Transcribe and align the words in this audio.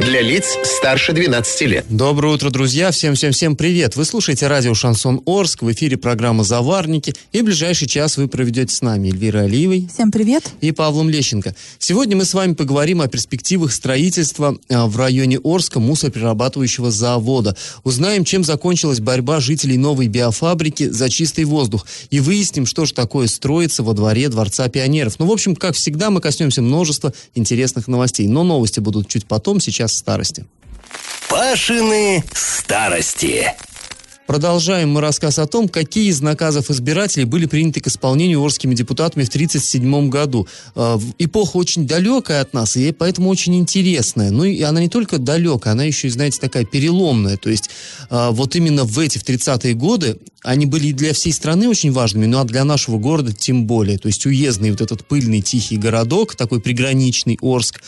для 0.00 0.20
лиц 0.20 0.56
старше 0.64 1.12
12 1.12 1.60
лет. 1.62 1.86
Доброе 1.88 2.34
утро, 2.34 2.50
друзья! 2.50 2.90
Всем-всем-всем 2.90 3.56
привет! 3.56 3.96
Вы 3.96 4.04
слушаете 4.04 4.46
радио 4.46 4.74
«Шансон 4.74 5.22
Орск», 5.26 5.62
в 5.62 5.72
эфире 5.72 5.96
программа 5.96 6.44
«Заварники», 6.44 7.14
и 7.32 7.42
ближайший 7.42 7.88
час 7.88 8.16
вы 8.16 8.28
проведете 8.28 8.74
с 8.74 8.82
нами 8.82 9.08
Эльвирой 9.08 9.46
Алиевой. 9.46 9.88
Всем 9.92 10.12
привет! 10.12 10.44
И 10.60 10.70
Павлом 10.72 11.08
Лещенко. 11.08 11.54
Сегодня 11.78 12.16
мы 12.16 12.24
с 12.24 12.34
вами 12.34 12.54
поговорим 12.54 13.00
о 13.00 13.08
перспективах 13.08 13.72
строительства 13.72 14.58
а, 14.68 14.86
в 14.86 14.96
районе 14.96 15.40
Орска 15.42 15.80
мусоперерабатывающего 15.80 16.90
завода. 16.90 17.56
Узнаем, 17.82 18.24
чем 18.24 18.44
закончилась 18.44 19.00
борьба 19.00 19.40
жителей 19.40 19.76
новой 19.76 20.08
биофабрики 20.08 20.88
за 20.88 21.08
чистый 21.08 21.44
воздух. 21.44 21.86
И 22.10 22.20
выясним, 22.20 22.66
что 22.66 22.84
же 22.84 22.92
такое 22.92 23.26
строится 23.26 23.82
во 23.82 23.92
дворе 23.92 24.28
Дворца 24.28 24.68
пионеров. 24.68 25.18
Ну, 25.18 25.26
в 25.26 25.32
общем, 25.32 25.56
как 25.56 25.74
всегда, 25.74 26.10
мы 26.10 26.20
коснемся 26.20 26.62
множества 26.62 27.12
интересных 27.34 27.88
новостей. 27.88 28.28
Но 28.28 28.44
новости 28.44 28.80
будут 28.80 29.08
чуть 29.08 29.26
потом, 29.26 29.60
сейчас 29.60 29.85
час 29.86 29.96
старости. 29.96 30.44
Пашины 31.28 32.24
старости. 32.32 33.52
Продолжаем 34.26 34.90
мы 34.90 35.00
рассказ 35.00 35.38
о 35.38 35.46
том, 35.46 35.68
какие 35.68 36.08
из 36.08 36.20
наказов 36.20 36.68
избирателей 36.68 37.24
были 37.24 37.46
приняты 37.46 37.80
к 37.80 37.86
исполнению 37.86 38.42
орскими 38.42 38.74
депутатами 38.74 39.22
в 39.22 39.28
1937 39.28 40.08
году. 40.08 40.48
Э, 40.74 40.98
эпоха 41.18 41.58
очень 41.58 41.86
далекая 41.86 42.40
от 42.40 42.52
нас, 42.52 42.76
и 42.76 42.90
поэтому 42.90 43.30
очень 43.30 43.54
интересная. 43.54 44.32
Ну 44.32 44.42
и 44.42 44.60
она 44.62 44.80
не 44.80 44.88
только 44.88 45.18
далекая, 45.18 45.74
она 45.74 45.84
еще 45.84 46.10
знаете, 46.10 46.40
такая 46.40 46.64
переломная. 46.64 47.36
То 47.36 47.50
есть 47.50 47.70
э, 48.10 48.30
вот 48.32 48.56
именно 48.56 48.82
в 48.82 48.98
эти, 48.98 49.18
в 49.18 49.24
30-е 49.24 49.74
годы, 49.74 50.18
они 50.42 50.66
были 50.66 50.88
и 50.88 50.92
для 50.92 51.12
всей 51.12 51.32
страны 51.32 51.68
очень 51.68 51.92
важными, 51.92 52.26
ну 52.26 52.38
а 52.38 52.44
для 52.44 52.64
нашего 52.64 52.98
города 52.98 53.32
тем 53.32 53.66
более. 53.66 53.98
То 53.98 54.08
есть 54.08 54.26
уездный 54.26 54.72
вот 54.72 54.80
этот 54.80 55.06
пыльный 55.06 55.40
тихий 55.40 55.76
городок, 55.76 56.34
такой 56.34 56.60
приграничный 56.60 57.38
Орск, 57.40 57.80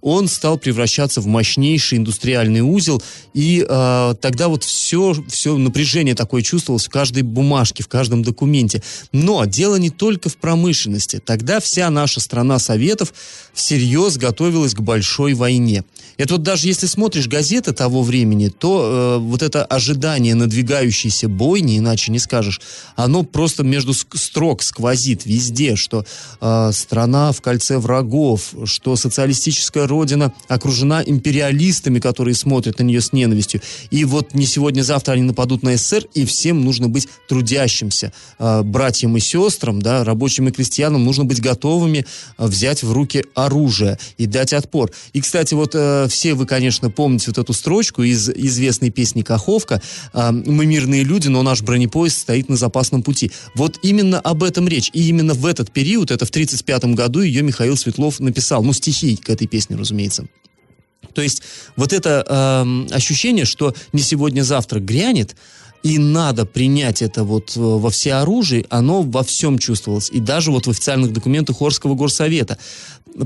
он 0.00 0.28
стал 0.28 0.58
превращаться 0.58 1.20
в 1.20 1.26
мощнейший 1.26 1.98
индустриальный 1.98 2.60
узел, 2.60 3.02
и 3.34 3.64
э, 3.68 4.14
тогда 4.20 4.48
вот 4.48 4.64
все, 4.64 5.16
все 5.28 5.56
напряжение 5.56 6.14
такое 6.14 6.42
чувствовалось 6.42 6.86
в 6.86 6.90
каждой 6.90 7.22
бумажке, 7.22 7.82
в 7.82 7.88
каждом 7.88 8.22
документе. 8.22 8.82
Но 9.12 9.44
дело 9.44 9.76
не 9.76 9.90
только 9.90 10.28
в 10.28 10.36
промышленности. 10.36 11.20
Тогда 11.24 11.60
вся 11.60 11.90
наша 11.90 12.20
страна 12.20 12.58
Советов 12.58 13.12
всерьез 13.52 14.16
готовилась 14.16 14.74
к 14.74 14.80
большой 14.80 15.34
войне. 15.34 15.84
Это 16.18 16.34
вот 16.34 16.42
даже 16.42 16.66
если 16.68 16.86
смотришь 16.86 17.28
газеты 17.28 17.72
того 17.72 18.02
времени, 18.02 18.48
то 18.48 19.18
э, 19.18 19.18
вот 19.18 19.42
это 19.42 19.64
ожидание 19.64 20.34
надвигающейся 20.34 21.28
бойни, 21.28 21.78
иначе 21.78 22.10
не 22.10 22.18
скажешь, 22.18 22.60
оно 22.94 23.22
просто 23.22 23.62
между 23.64 23.92
строк 23.92 24.62
сквозит 24.62 25.26
везде, 25.26 25.76
что 25.76 26.04
э, 26.40 26.70
страна 26.72 27.32
в 27.32 27.42
кольце 27.42 27.78
врагов, 27.78 28.54
что 28.64 28.96
социалистическая 28.96 29.85
родина 29.86 30.32
окружена 30.48 31.02
империалистами, 31.04 31.98
которые 31.98 32.34
смотрят 32.34 32.78
на 32.78 32.84
нее 32.84 33.00
с 33.00 33.12
ненавистью. 33.12 33.60
И 33.90 34.04
вот 34.04 34.34
не 34.34 34.46
сегодня-завтра 34.46 35.12
они 35.12 35.22
нападут 35.22 35.62
на 35.62 35.76
СССР, 35.76 36.06
и 36.14 36.24
всем 36.24 36.64
нужно 36.64 36.88
быть 36.88 37.08
трудящимся. 37.28 38.12
Э, 38.38 38.62
братьям 38.62 39.16
и 39.16 39.20
сестрам, 39.20 39.80
да, 39.80 40.04
рабочим 40.04 40.48
и 40.48 40.50
крестьянам 40.52 41.04
нужно 41.04 41.24
быть 41.24 41.40
готовыми 41.40 42.06
э, 42.38 42.46
взять 42.46 42.82
в 42.82 42.92
руки 42.92 43.24
оружие 43.34 43.98
и 44.18 44.26
дать 44.26 44.52
отпор. 44.52 44.90
И, 45.12 45.20
кстати, 45.20 45.54
вот 45.54 45.72
э, 45.74 46.06
все 46.08 46.34
вы, 46.34 46.46
конечно, 46.46 46.90
помните 46.90 47.26
вот 47.28 47.38
эту 47.38 47.52
строчку 47.52 48.02
из 48.02 48.28
известной 48.28 48.90
песни 48.90 49.22
«Каховка». 49.22 49.80
«Мы 50.14 50.66
мирные 50.66 51.04
люди, 51.04 51.28
но 51.28 51.42
наш 51.42 51.62
бронепоезд 51.62 52.18
стоит 52.18 52.48
на 52.48 52.56
запасном 52.56 53.02
пути». 53.02 53.30
Вот 53.54 53.78
именно 53.82 54.20
об 54.20 54.42
этом 54.42 54.68
речь. 54.68 54.90
И 54.92 55.08
именно 55.08 55.34
в 55.34 55.46
этот 55.46 55.70
период, 55.70 56.10
это 56.10 56.26
в 56.26 56.30
1935 56.30 56.94
году, 56.94 57.20
ее 57.20 57.42
Михаил 57.42 57.76
Светлов 57.76 58.20
написал. 58.20 58.62
Ну, 58.62 58.72
стихи 58.72 59.16
к 59.16 59.30
этой 59.30 59.46
песне, 59.46 59.75
разумеется. 59.76 60.26
То 61.14 61.22
есть 61.22 61.42
вот 61.76 61.92
это 61.92 62.24
э, 62.28 62.94
ощущение, 62.94 63.44
что 63.44 63.74
не 63.92 64.02
сегодня-завтра 64.02 64.80
грянет, 64.80 65.36
и 65.82 65.98
надо 65.98 66.46
принять 66.46 67.00
это 67.00 67.22
вот 67.22 67.56
э, 67.56 67.60
во 67.60 67.90
всеоружии, 67.90 68.66
оно 68.70 69.02
во 69.02 69.22
всем 69.22 69.58
чувствовалось. 69.58 70.10
И 70.10 70.18
даже 70.18 70.50
вот 70.50 70.66
в 70.66 70.70
официальных 70.70 71.12
документах 71.12 71.62
Орского 71.62 71.94
горсовета 71.94 72.58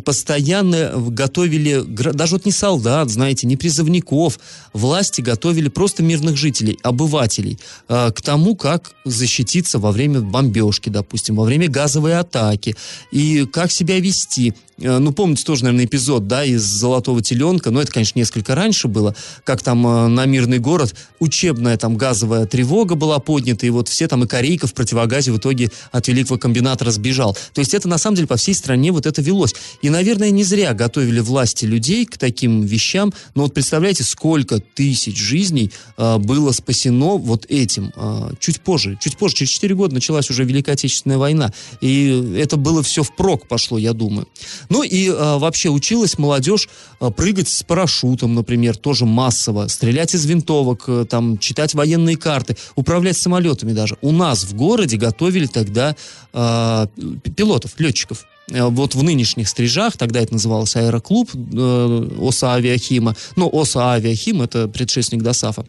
постоянно 0.05 0.93
готовили, 1.09 1.81
даже 1.81 2.35
вот 2.35 2.45
не 2.45 2.53
солдат, 2.53 3.11
знаете, 3.11 3.47
не 3.47 3.57
призывников, 3.57 4.39
власти 4.73 5.21
готовили 5.21 5.69
просто 5.69 6.03
мирных 6.03 6.37
жителей, 6.37 6.79
обывателей, 6.83 7.59
э, 7.89 8.13
к 8.15 8.21
тому, 8.21 8.55
как 8.57 8.93
защититься 9.05 9.79
во 9.79 9.91
время 9.91 10.21
бомбежки, 10.21 10.91
допустим, 10.91 11.37
во 11.37 11.45
время 11.45 11.69
газовой 11.69 12.19
атаки, 12.19 12.77
и 13.11 13.47
как 13.47 13.73
себя 13.73 13.99
вести. 13.99 14.55
Э, 14.81 14.99
ну, 14.99 15.13
помните 15.13 15.45
тоже, 15.45 15.65
наверное, 15.65 15.85
эпизод, 15.85 16.27
да, 16.27 16.45
из 16.45 16.63
«Золотого 16.63 17.23
теленка», 17.23 17.71
но 17.71 17.81
это, 17.81 17.93
конечно, 17.93 18.19
несколько 18.19 18.55
раньше 18.55 18.89
было, 18.89 19.15
как 19.45 19.63
там 19.63 19.87
э, 19.87 20.09
на 20.09 20.27
мирный 20.27 20.59
город 20.59 20.95
учебная 21.19 21.77
там 21.77 21.97
газовая 21.97 22.47
тревога 22.47 22.95
была 22.95 23.19
поднята, 23.19 23.67
и 23.67 23.71
вот 23.71 23.89
все 23.89 24.09
там 24.09 24.25
и 24.25 24.27
корейка 24.27 24.67
в 24.67 24.75
противогазе 24.75 25.33
в 25.33 25.39
итоге 25.39 25.71
от 25.93 26.09
великого 26.09 26.39
комбината 26.39 26.91
сбежал. 26.91 27.37
То 27.53 27.61
есть 27.61 27.75
это, 27.75 27.89
на 27.89 27.99
самом 27.99 28.17
деле, 28.17 28.29
по 28.29 28.37
всей 28.37 28.55
стране 28.55 28.91
вот 28.91 29.07
это 29.07 29.21
велось. 29.21 29.55
И, 29.83 29.91
наверное, 29.91 30.31
не 30.31 30.45
зря 30.45 30.73
готовили 30.73 31.21
власти 31.21 31.65
людей 31.67 32.07
к 32.07 32.17
таким 32.17 32.63
вещам, 32.63 33.13
но 33.35 33.43
вот 33.43 33.55
представляете, 33.55 34.03
сколько 34.03 34.61
тысяч 34.61 35.19
жизней 35.19 35.71
э, 35.97 36.19
было 36.19 36.53
спасено 36.53 37.17
вот 37.17 37.47
этим. 37.49 37.93
Э, 37.97 38.31
чуть 38.41 38.61
позже, 38.61 38.99
чуть 39.01 39.17
позже, 39.17 39.37
через 39.37 39.51
4 39.53 39.75
года 39.75 39.95
началась 39.95 40.31
уже 40.31 40.45
Великая 40.45 40.73
Отечественная 40.73 41.19
война, 41.19 41.53
и 41.81 42.35
это 42.39 42.57
было 42.57 42.83
все 42.83 43.03
впрок 43.03 43.47
пошло, 43.47 43.77
я 43.77 43.93
думаю. 43.93 44.27
Ну 44.71 44.85
и 44.85 45.09
э, 45.09 45.13
вообще 45.39 45.69
училась 45.69 46.17
молодежь 46.17 46.69
э, 47.01 47.11
прыгать 47.11 47.49
с 47.49 47.63
парашютом, 47.65 48.35
например, 48.35 48.77
тоже 48.77 49.05
массово, 49.05 49.67
стрелять 49.67 50.15
из 50.15 50.25
винтовок, 50.25 50.85
э, 50.87 51.05
там, 51.11 51.39
читать 51.39 51.75
военные 51.75 52.17
карты, 52.17 52.57
управлять 52.77 53.17
самолетами 53.17 53.73
даже. 53.73 53.97
У 54.01 54.13
нас 54.13 54.45
в 54.45 54.55
городе 54.55 54.97
готовили 54.97 55.47
тогда 55.47 55.97
э, 56.33 56.87
пилотов, 57.37 57.73
летчиков 57.79 58.25
э, 58.49 58.63
вот 58.63 58.95
в 58.95 59.03
нынешних 59.03 59.49
стрижах, 59.49 59.97
тогда 59.97 60.21
это 60.21 60.35
называлось 60.35 60.77
аэроклуб 60.77 61.31
э, 61.35 62.09
ОСА 62.21 62.55
Авиахима, 62.55 63.17
но 63.35 63.51
ОСА 63.53 63.93
Авиахим 63.95 64.41
это 64.41 64.69
предшественник 64.69 65.25
ДОСАФа. 65.25 65.67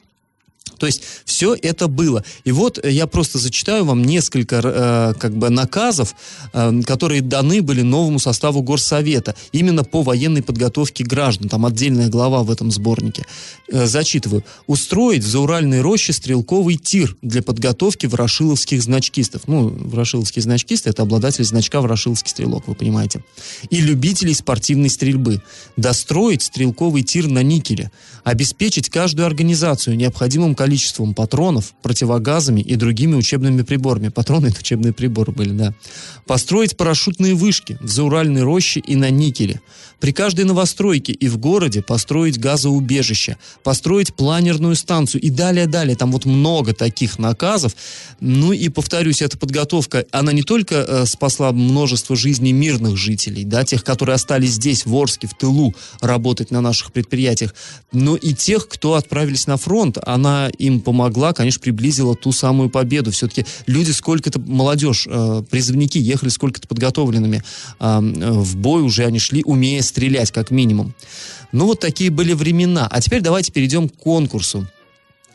То 0.82 0.88
есть 0.88 1.04
все 1.26 1.56
это 1.62 1.88
было. 1.88 2.24
И 2.44 2.52
вот 2.52 2.84
я 2.84 3.06
просто 3.06 3.38
зачитаю 3.38 3.86
вам 3.86 4.04
несколько 4.04 4.62
э, 4.64 5.14
как 5.20 5.38
бы 5.38 5.52
наказов, 5.52 6.16
э, 6.54 6.82
которые 6.88 7.22
даны 7.22 7.62
были 7.62 7.84
новому 7.84 8.18
составу 8.18 8.64
Горсовета 8.64 9.36
именно 9.52 9.84
по 9.84 10.02
военной 10.02 10.42
подготовке 10.42 11.04
граждан. 11.04 11.50
Там 11.50 11.68
отдельная 11.68 12.08
глава 12.08 12.42
в 12.42 12.50
этом 12.50 12.72
сборнике. 12.72 13.28
Э, 13.72 13.86
зачитываю. 13.86 14.44
Устроить 14.66 15.24
в 15.24 15.28
Зауральной 15.28 15.82
роще 15.82 16.14
стрелковый 16.14 16.78
тир 16.78 17.16
для 17.22 17.44
подготовки 17.44 18.08
ворошиловских 18.08 18.82
значкистов. 18.82 19.44
Ну, 19.46 19.70
ворошиловские 19.70 20.42
значкисты 20.42 20.90
это 20.90 21.04
обладатель 21.04 21.44
значка 21.44 21.82
ворошиловский 21.82 22.32
стрелок, 22.32 22.68
вы 22.68 22.74
понимаете. 22.74 23.24
И 23.70 23.82
любителей 23.82 24.34
спортивной 24.34 24.90
стрельбы. 24.90 25.44
Достроить 25.78 26.42
стрелковый 26.42 27.04
тир 27.04 27.28
на 27.28 27.44
никеле. 27.44 27.92
Обеспечить 28.24 28.90
каждую 28.90 29.28
организацию 29.28 29.96
необходимым 29.96 30.56
количеством 30.56 30.71
количеством 30.72 31.14
патронов, 31.14 31.74
противогазами 31.82 32.62
и 32.62 32.78
другими 32.78 33.16
учебными 33.16 33.62
приборами. 33.62 34.08
Патроны— 34.08 34.48
это 34.48 34.62
учебные 34.62 34.94
приборы 34.94 35.34
были, 35.34 35.52
да. 35.52 35.74
Построить 36.26 36.78
парашютные 36.78 37.34
вышки 37.34 37.78
в 37.82 37.90
Зауральной 37.90 38.44
роще 38.44 38.80
и 38.80 38.96
на 38.96 39.10
Никеле. 39.10 39.60
При 40.00 40.14
каждой 40.14 40.46
новостройке 40.46 41.12
и 41.12 41.28
в 41.28 41.38
городе 41.38 41.84
построить 41.84 42.40
газоубежище, 42.40 43.38
построить 43.64 44.16
планерную 44.16 44.76
станцию 44.76 45.22
и 45.22 45.30
далее-далее. 45.30 45.96
Там 45.96 46.12
вот 46.12 46.26
много 46.26 46.74
таких 46.74 47.20
наказов. 47.20 47.76
Ну 48.20 48.52
и, 48.52 48.70
повторюсь, 48.70 49.22
эта 49.22 49.38
подготовка, 49.38 50.06
она 50.12 50.32
не 50.32 50.42
только 50.42 50.76
э, 50.76 51.06
спасла 51.06 51.52
множество 51.52 52.16
жизней 52.16 52.52
мирных 52.52 52.98
жителей, 52.98 53.44
да, 53.44 53.64
тех, 53.64 53.84
которые 53.84 54.16
остались 54.16 54.54
здесь, 54.54 54.88
в 54.88 54.96
Орске, 54.96 55.28
в 55.28 55.38
тылу, 55.38 55.76
работать 56.00 56.50
на 56.50 56.62
наших 56.62 56.94
предприятиях, 56.94 57.54
но 57.92 58.16
и 58.16 58.34
тех, 58.34 58.68
кто 58.68 58.96
отправились 58.96 59.46
на 59.46 59.58
фронт. 59.58 60.00
Она 60.04 60.50
им 60.62 60.80
помогла, 60.80 61.34
конечно, 61.34 61.62
приблизила 61.62 62.16
ту 62.16 62.32
самую 62.32 62.70
победу. 62.70 63.12
Все-таки 63.12 63.46
люди 63.68 63.92
сколько-то, 63.92 64.40
молодежь, 64.40 65.08
э, 65.10 65.44
призывники 65.50 65.98
ехали 65.98 66.30
сколько-то 66.30 66.68
подготовленными 66.68 67.44
э, 67.80 68.00
в 68.00 68.56
бой 68.58 68.84
уже, 68.84 69.06
они 69.06 69.20
шли, 69.20 69.44
умея 69.44 69.82
стрелять, 69.82 70.32
как 70.32 70.52
минимум. 70.52 70.94
Ну, 71.52 71.66
вот 71.66 71.80
такие 71.80 72.10
были 72.10 72.34
времена. 72.34 72.88
А 72.90 73.02
теперь 73.02 73.22
давайте 73.22 73.52
перейдем 73.52 73.90
к 73.90 73.96
конкурсу. 73.96 74.68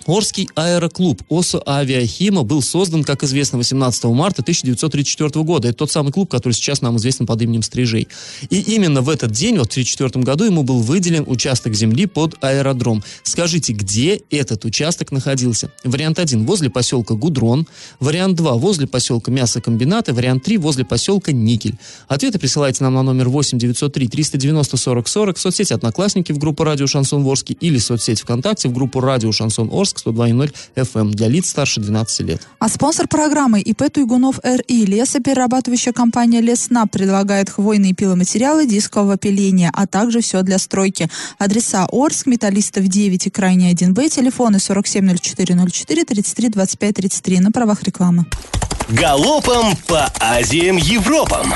Орский 0.07 0.49
аэроклуб 0.55 1.23
ОСО 1.29 1.63
«Авиахима» 1.67 2.45
был 2.45 2.63
создан, 2.63 3.03
как 3.03 3.25
известно, 3.25 3.59
18 3.59 4.05
марта 4.05 4.43
1934 4.43 5.45
года. 5.45 5.69
Это 5.69 5.79
тот 5.79 5.91
самый 5.91 6.13
клуб, 6.13 6.31
который 6.31 6.53
сейчас 6.53 6.81
нам 6.81 6.97
известен 6.97 7.27
под 7.27 7.43
именем 7.43 7.63
Стрижей. 7.63 8.07
И 8.49 8.61
именно 8.61 9.03
в 9.03 9.09
этот 9.09 9.33
день, 9.33 9.59
вот 9.59 9.69
в 9.69 9.73
1934 9.73 10.25
году, 10.25 10.45
ему 10.45 10.63
был 10.63 10.81
выделен 10.81 11.25
участок 11.27 11.75
земли 11.75 12.07
под 12.07 12.37
аэродром. 12.41 13.03
Скажите, 13.25 13.73
где 13.73 14.21
этот 14.31 14.65
участок 14.65 15.11
находился? 15.11 15.73
Вариант 15.83 16.21
1– 16.21 16.47
возле 16.47 16.71
поселка 16.71 17.15
Гудрон. 17.15 17.67
Вариант 17.99 18.37
2– 18.37 18.55
возле 18.55 18.87
поселка 18.87 19.33
Мясокомбината. 19.33 20.15
Вариант 20.15 20.45
3– 20.45 20.57
возле 20.59 20.85
поселка 20.85 21.33
Никель. 21.33 21.79
Ответы 22.07 22.39
присылайте 22.39 22.85
нам 22.85 22.95
на 22.95 23.03
номер 23.03 23.29
8 23.29 23.59
903 23.59 24.09
390 24.09 24.77
40 24.77 25.09
40 25.09 25.37
в 25.37 25.41
соцсети 25.41 25.73
«Одноклассники» 25.73 26.31
в 26.31 26.39
группу 26.39 26.63
«Радио 26.63 26.87
Шансон 26.87 27.27
Орский» 27.27 27.57
или 27.61 27.79
соцсеть 27.79 28.21
ВКонтакте 28.21 28.69
в 28.69 28.73
группу 28.73 29.01
«Радио 29.01 29.33
Шансон 29.33 29.69
Орск» 29.73 29.96
Орск 29.97 30.07
102.0 30.07 30.55
FM 30.77 31.11
для 31.11 31.29
лиц 31.29 31.51
старше 31.51 31.81
12 31.81 32.21
лет. 32.21 32.43
А 32.59 32.69
спонсор 32.69 33.09
программы 33.09 33.61
ИП 33.61 33.91
Туйгунов 33.91 34.39
РИ 34.43 34.85
лесоперерабатывающая 34.87 35.93
компания 35.93 36.41
Лесна 36.41 36.87
предлагает 36.87 37.51
хвойные 37.51 37.95
пиломатериалы 37.95 38.67
дискового 38.67 39.17
пиления, 39.17 39.71
а 39.73 39.87
также 39.87 40.21
все 40.21 40.43
для 40.43 40.59
стройки. 40.59 41.09
Адреса 41.39 41.87
Орск, 41.91 42.27
Металлистов 42.27 42.87
9 42.87 43.27
и 43.27 43.31
Крайний 43.31 43.73
1Б, 43.73 44.09
телефоны 44.09 44.59
470404 44.59 46.05
33 46.05 46.49
25 46.49 46.95
33 46.95 47.41
на 47.41 47.53
правах 47.53 47.83
рекламы. 47.83 48.27
Галопом 48.89 49.77
по 49.89 50.11
Азиям 50.21 50.77
Европам! 50.77 51.55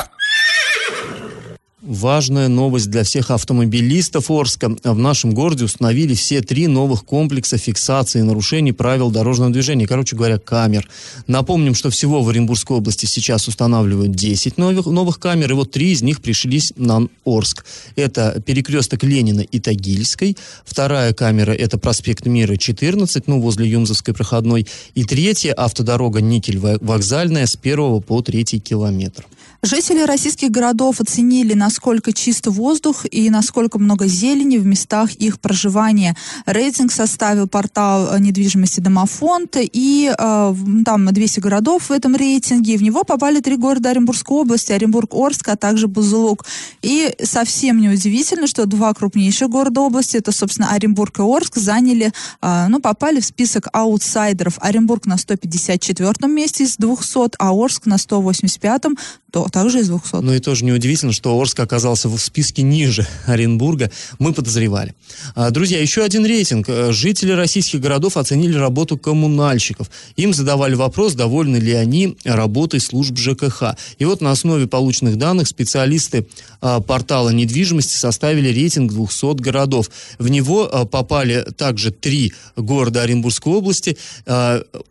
Важная 1.83 2.49
новость 2.49 2.91
для 2.91 3.05
всех 3.05 3.31
автомобилистов 3.31 4.31
Орска. 4.31 4.77
В 4.85 4.99
нашем 4.99 5.33
городе 5.33 5.65
установили 5.65 6.13
все 6.13 6.43
три 6.43 6.67
новых 6.67 7.07
комплекса 7.07 7.57
фиксации 7.57 8.21
нарушений 8.21 8.73
правил 8.73 9.11
дорожного 9.11 9.51
движения. 9.51 9.87
Короче 9.87 10.15
говоря, 10.15 10.37
камер. 10.37 10.87
Напомним, 11.27 11.75
что 11.75 11.89
всего 11.89 12.23
в 12.23 12.29
Оренбургской 12.29 12.77
области 12.77 13.07
сейчас 13.07 13.49
устанавливают 13.49 14.13
10 14.13 14.59
новых, 14.59 14.85
новых 14.85 15.19
камер, 15.19 15.53
и 15.53 15.55
вот 15.55 15.71
три 15.71 15.93
из 15.93 16.03
них 16.03 16.21
пришлись 16.21 16.75
на 16.77 17.09
Орск. 17.25 17.65
Это 17.97 18.43
перекресток 18.45 19.03
Ленина 19.03 19.41
и 19.41 19.59
Тагильской. 19.59 20.37
Вторая 20.67 21.15
камера– 21.15 21.53
это 21.59 21.79
проспект 21.79 22.27
Мира, 22.27 22.57
14, 22.57 23.27
ну, 23.27 23.41
возле 23.41 23.67
Юмзовской 23.71 24.13
проходной. 24.13 24.67
И 24.95 25.05
третья– 25.05 25.55
автодорога 25.57 26.21
Никель-Вокзальная 26.21 27.47
с 27.47 27.57
первого 27.57 28.01
по 28.01 28.21
третий 28.21 28.61
километр. 28.61 29.25
Жители 29.63 30.01
российских 30.01 30.51
городов 30.51 31.01
оценили, 31.01 31.53
насколько 31.53 32.15
чист 32.15 32.47
воздух 32.47 33.05
и 33.11 33.29
насколько 33.29 33.79
много 33.79 34.07
зелени 34.07 34.57
в 34.57 34.65
местах 34.65 35.13
их 35.13 35.39
проживания. 35.39 36.17
Рейтинг 36.47 36.91
составил 36.91 37.47
портал 37.47 38.19
недвижимости 38.19 38.81
Домофонд, 38.81 39.59
и 39.61 40.11
э, 40.17 40.55
там 40.87 41.07
200 41.07 41.41
городов 41.41 41.91
в 41.91 41.93
этом 41.93 42.17
рейтинге. 42.17 42.79
В 42.79 42.83
него 42.83 43.05
попали 43.05 43.41
три 43.41 43.57
города 43.57 43.91
Оренбургской 43.91 44.39
области, 44.39 44.73
Оренбург, 44.73 45.13
Орск, 45.13 45.49
а 45.49 45.57
также 45.57 45.89
Бузулук. 45.89 46.47
И 46.81 47.15
совсем 47.23 47.83
неудивительно, 47.83 48.47
что 48.47 48.65
два 48.65 48.95
крупнейших 48.95 49.51
города 49.51 49.83
области, 49.83 50.17
это, 50.17 50.33
собственно, 50.33 50.71
Оренбург 50.71 51.19
и 51.19 51.23
Орск, 51.23 51.57
заняли, 51.57 52.15
э, 52.41 52.67
ну, 52.69 52.81
попали 52.81 53.21
в 53.21 53.27
список 53.27 53.69
аутсайдеров. 53.75 54.57
Оренбург 54.63 55.05
на 55.05 55.19
154 55.19 56.33
месте 56.33 56.65
из 56.65 56.79
200, 56.79 57.37
а 57.39 57.53
Орск 57.53 57.85
на 57.85 57.99
185 57.99 58.85
то 59.31 59.49
также 59.51 59.81
из 59.81 59.89
200. 59.89 60.17
Ну 60.17 60.35
и 60.35 60.39
тоже 60.39 60.65
неудивительно, 60.65 61.13
что 61.13 61.39
Орск 61.39 61.61
оказался 61.61 62.09
в 62.09 62.19
списке 62.19 62.63
ниже 62.63 63.07
Оренбурга. 63.27 63.91
Мы 64.19 64.33
подозревали. 64.33 64.95
А, 65.35 65.51
друзья, 65.51 65.81
еще 65.81 66.03
один 66.03 66.25
рейтинг. 66.25 66.69
Э, 66.69 66.93
жители 66.93 67.33
российских 67.33 67.81
городов 67.81 68.17
оценили 68.17 68.57
работу 68.57 68.97
коммунальщиков. 68.97 69.91
Им 70.17 70.35
задавали 70.35 70.75
вопрос, 70.75 71.15
довольны 71.15 71.57
ли 71.57 71.73
они 71.73 72.17
работой 72.25 72.81
служб 72.81 73.17
ЖКХ. 73.17 73.77
И 73.99 74.05
вот 74.05 74.21
на 74.21 74.31
основе 74.31 74.67
полученных 74.67 75.17
данных 75.17 75.49
специалисты 75.49 76.27
а, 76.61 76.81
портала 76.81 77.31
недвижимости 77.31 77.97
составили 77.97 78.49
рейтинг 78.49 78.93
200 78.93 79.41
городов. 79.41 79.91
В 80.19 80.29
него 80.29 80.69
а, 80.71 80.85
попали 80.85 81.47
также 81.57 81.91
три 81.91 82.33
города 82.57 83.03
Оренбургской 83.03 83.53
области. 83.53 83.97